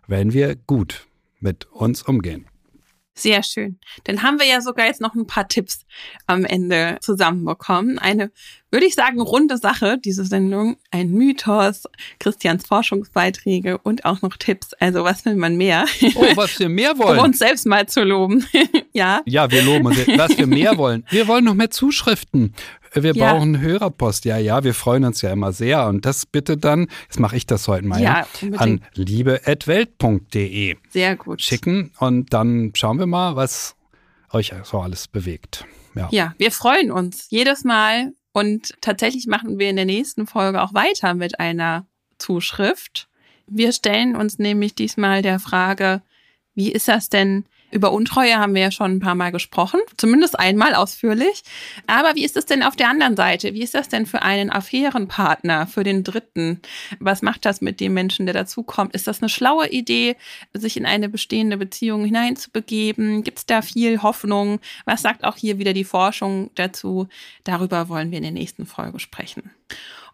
wenn 0.07 0.33
wir 0.33 0.57
gut 0.57 1.07
mit 1.41 1.67
uns 1.73 2.03
umgehen. 2.03 2.47
Sehr 3.19 3.43
schön. 3.43 3.79
Dann 4.05 4.23
haben 4.23 4.39
wir 4.39 4.47
ja 4.47 4.61
sogar 4.61 4.85
jetzt 4.87 5.01
noch 5.01 5.15
ein 5.15 5.27
paar 5.27 5.49
Tipps 5.49 5.87
am 6.27 6.45
Ende 6.45 6.99
zusammenbekommen. 7.01 7.99
Eine, 7.99 8.31
würde 8.71 8.85
ich 8.85 8.95
sagen, 8.95 9.23
runde 9.23 9.57
Sache, 9.57 9.97
diese 9.99 10.27
Sendung. 10.27 10.77
Ein 10.91 11.11
Mythos, 11.13 11.85
Christians 12.19 12.67
Forschungsbeiträge 12.67 13.79
und 13.79 14.05
auch 14.05 14.21
noch 14.21 14.37
Tipps. 14.37 14.75
Also 14.75 15.03
was 15.05 15.25
will 15.25 15.35
man 15.37 15.57
mehr? 15.57 15.87
Oh, 16.15 16.27
was 16.35 16.59
wir 16.59 16.69
mehr 16.69 16.99
wollen. 16.99 17.19
um 17.19 17.25
uns 17.25 17.39
selbst 17.39 17.65
mal 17.65 17.89
zu 17.89 18.05
loben. 18.05 18.47
ja. 18.93 19.23
Ja, 19.25 19.51
wir 19.51 19.63
loben 19.63 19.87
uns. 19.87 19.97
Was 20.17 20.37
wir 20.37 20.47
mehr 20.47 20.77
wollen. 20.77 21.07
Wir 21.09 21.27
wollen 21.27 21.45
noch 21.45 21.55
mehr 21.55 21.71
Zuschriften 21.71 22.55
wir 23.03 23.15
ja. 23.15 23.33
brauchen 23.33 23.61
Hörerpost. 23.61 24.25
Ja, 24.25 24.39
ja, 24.39 24.65
wir 24.65 24.75
freuen 24.75 25.05
uns 25.05 25.23
ja 25.23 25.33
immer 25.33 25.53
sehr. 25.53 25.87
Und 25.87 26.05
das 26.05 26.27
bitte 26.27 26.57
dann, 26.57 26.89
jetzt 27.05 27.21
mache 27.21 27.37
ich 27.37 27.47
das 27.47 27.69
heute 27.69 27.87
mal, 27.87 28.01
ja, 28.01 28.27
ja 28.41 28.59
an 28.59 28.81
liebe.welt.de. 28.95 30.77
Sehr 30.89 31.17
gut. 31.17 31.43
Schicken 31.43 31.93
und 31.99 32.33
dann 32.33 32.73
schauen 32.75 32.99
wir 32.99 33.07
mal, 33.07 33.37
was 33.37 33.77
euch 34.33 34.53
so 34.65 34.81
alles 34.81 35.09
bewegt. 35.09 35.65
Ja. 35.95 36.09
ja, 36.11 36.35
wir 36.37 36.51
freuen 36.51 36.91
uns 36.91 37.31
jedes 37.31 37.65
Mal 37.65 38.13
und 38.33 38.75
tatsächlich 38.83 39.27
machen 39.27 39.59
wir 39.59 39.71
in 39.71 39.77
der 39.77 39.87
nächsten 39.87 40.27
Folge 40.27 40.63
auch 40.63 40.75
weiter 40.75 41.15
mit 41.15 41.41
einer 41.41 41.87
Zuschrift. 42.19 43.09
Wir 43.47 43.73
stellen 43.73 44.15
uns 44.15 44.39
nämlich 44.39 44.75
diesmal 44.75 45.23
der 45.23 45.39
Frage, 45.39 46.03
wie 46.55 46.71
ist 46.71 46.89
das 46.89 47.09
denn 47.09 47.47
über 47.71 47.93
Untreue 47.93 48.37
haben 48.37 48.55
wir 48.55 48.63
ja 48.63 48.71
schon 48.71 48.93
ein 48.93 49.01
paar 49.01 49.15
Mal 49.15 49.33
gesprochen, 49.33 49.81
zumindest 49.97 50.39
einmal 50.39 50.75
ausführlich. 50.75 51.43
Aber 51.87 52.15
wie 52.15 52.25
ist 52.25 52.37
es 52.37 52.47
denn 52.47 52.63
auf 52.63 52.77
der 52.77 52.89
anderen 52.89 53.17
Seite? 53.17 53.55
Wie 53.55 53.63
ist 53.63 53.75
das 53.75 53.89
denn 53.89 54.07
für 54.07 54.23
einen 54.23 54.51
Affärenpartner, 54.51 55.67
für 55.67 55.85
den 55.85 56.05
Dritten? 56.05 56.61
Was 57.01 57.23
macht 57.23 57.45
das 57.45 57.61
mit 57.61 57.81
dem 57.81 57.95
Menschen, 57.95 58.27
der 58.27 58.35
dazukommt? 58.35 58.95
Ist 58.95 59.07
das 59.07 59.21
eine 59.21 59.29
schlaue 59.29 59.69
Idee, 59.69 60.17
sich 60.55 60.77
in 60.77 60.87
eine 60.87 61.09
bestehende 61.09 61.57
Beziehung 61.57 62.05
hineinzubegeben? 62.05 63.25
Gibt 63.25 63.39
es 63.39 63.47
da 63.47 63.63
viel 63.63 64.03
Hoffnung? 64.03 64.61
Was 64.85 65.03
sagt 65.03 65.25
auch 65.25 65.37
hier 65.37 65.59
wieder 65.59 65.73
die 65.73 65.85
Forschung 65.85 66.51
dazu? 66.55 67.09
Darüber 67.45 67.89
wollen 67.89 68.11
wir 68.11 68.19
in 68.19 68.25
der 68.25 68.33
nächsten 68.33 68.67
Folge 68.67 69.01
sprechen. 69.01 69.51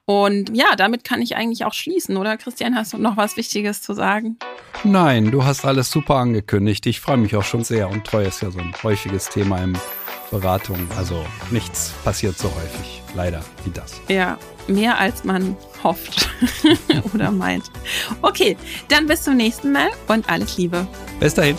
Und 0.04 0.54
ja, 0.56 0.74
damit 0.76 1.04
kann 1.04 1.22
ich 1.22 1.36
eigentlich 1.36 1.64
auch 1.64 1.74
schließen, 1.74 2.16
oder 2.16 2.36
Christian, 2.36 2.74
hast 2.74 2.92
du 2.92 2.98
noch 2.98 3.16
was 3.16 3.36
Wichtiges 3.36 3.82
zu 3.82 3.94
sagen? 3.94 4.36
Nein, 4.84 5.30
du 5.30 5.44
hast 5.44 5.64
alles 5.64 5.90
super 5.90 6.16
angekündigt. 6.16 6.86
Ich 6.86 7.00
freue 7.00 7.18
mich 7.18 7.36
auch 7.36 7.44
schon 7.44 7.62
sehr 7.62 7.88
und 7.88 8.04
Treue 8.04 8.26
ist 8.26 8.42
ja 8.42 8.50
so 8.50 8.58
ein 8.58 8.74
häufiges 8.82 9.28
Thema 9.28 9.62
in 9.62 9.78
Beratung. 10.30 10.88
Also 10.96 11.24
nichts 11.50 11.92
passiert 12.02 12.36
so 12.36 12.48
häufig, 12.48 13.02
leider, 13.14 13.44
wie 13.64 13.70
das. 13.70 14.00
Ja, 14.08 14.38
mehr 14.66 14.98
als 14.98 15.22
man 15.22 15.56
hofft 15.84 16.28
oder 17.14 17.30
meint. 17.30 17.64
Okay, 18.22 18.56
dann 18.88 19.06
bis 19.06 19.22
zum 19.22 19.36
nächsten 19.36 19.70
Mal 19.70 19.90
und 20.08 20.28
alles 20.28 20.56
Liebe. 20.56 20.86
Bis 21.20 21.34
dahin. 21.34 21.56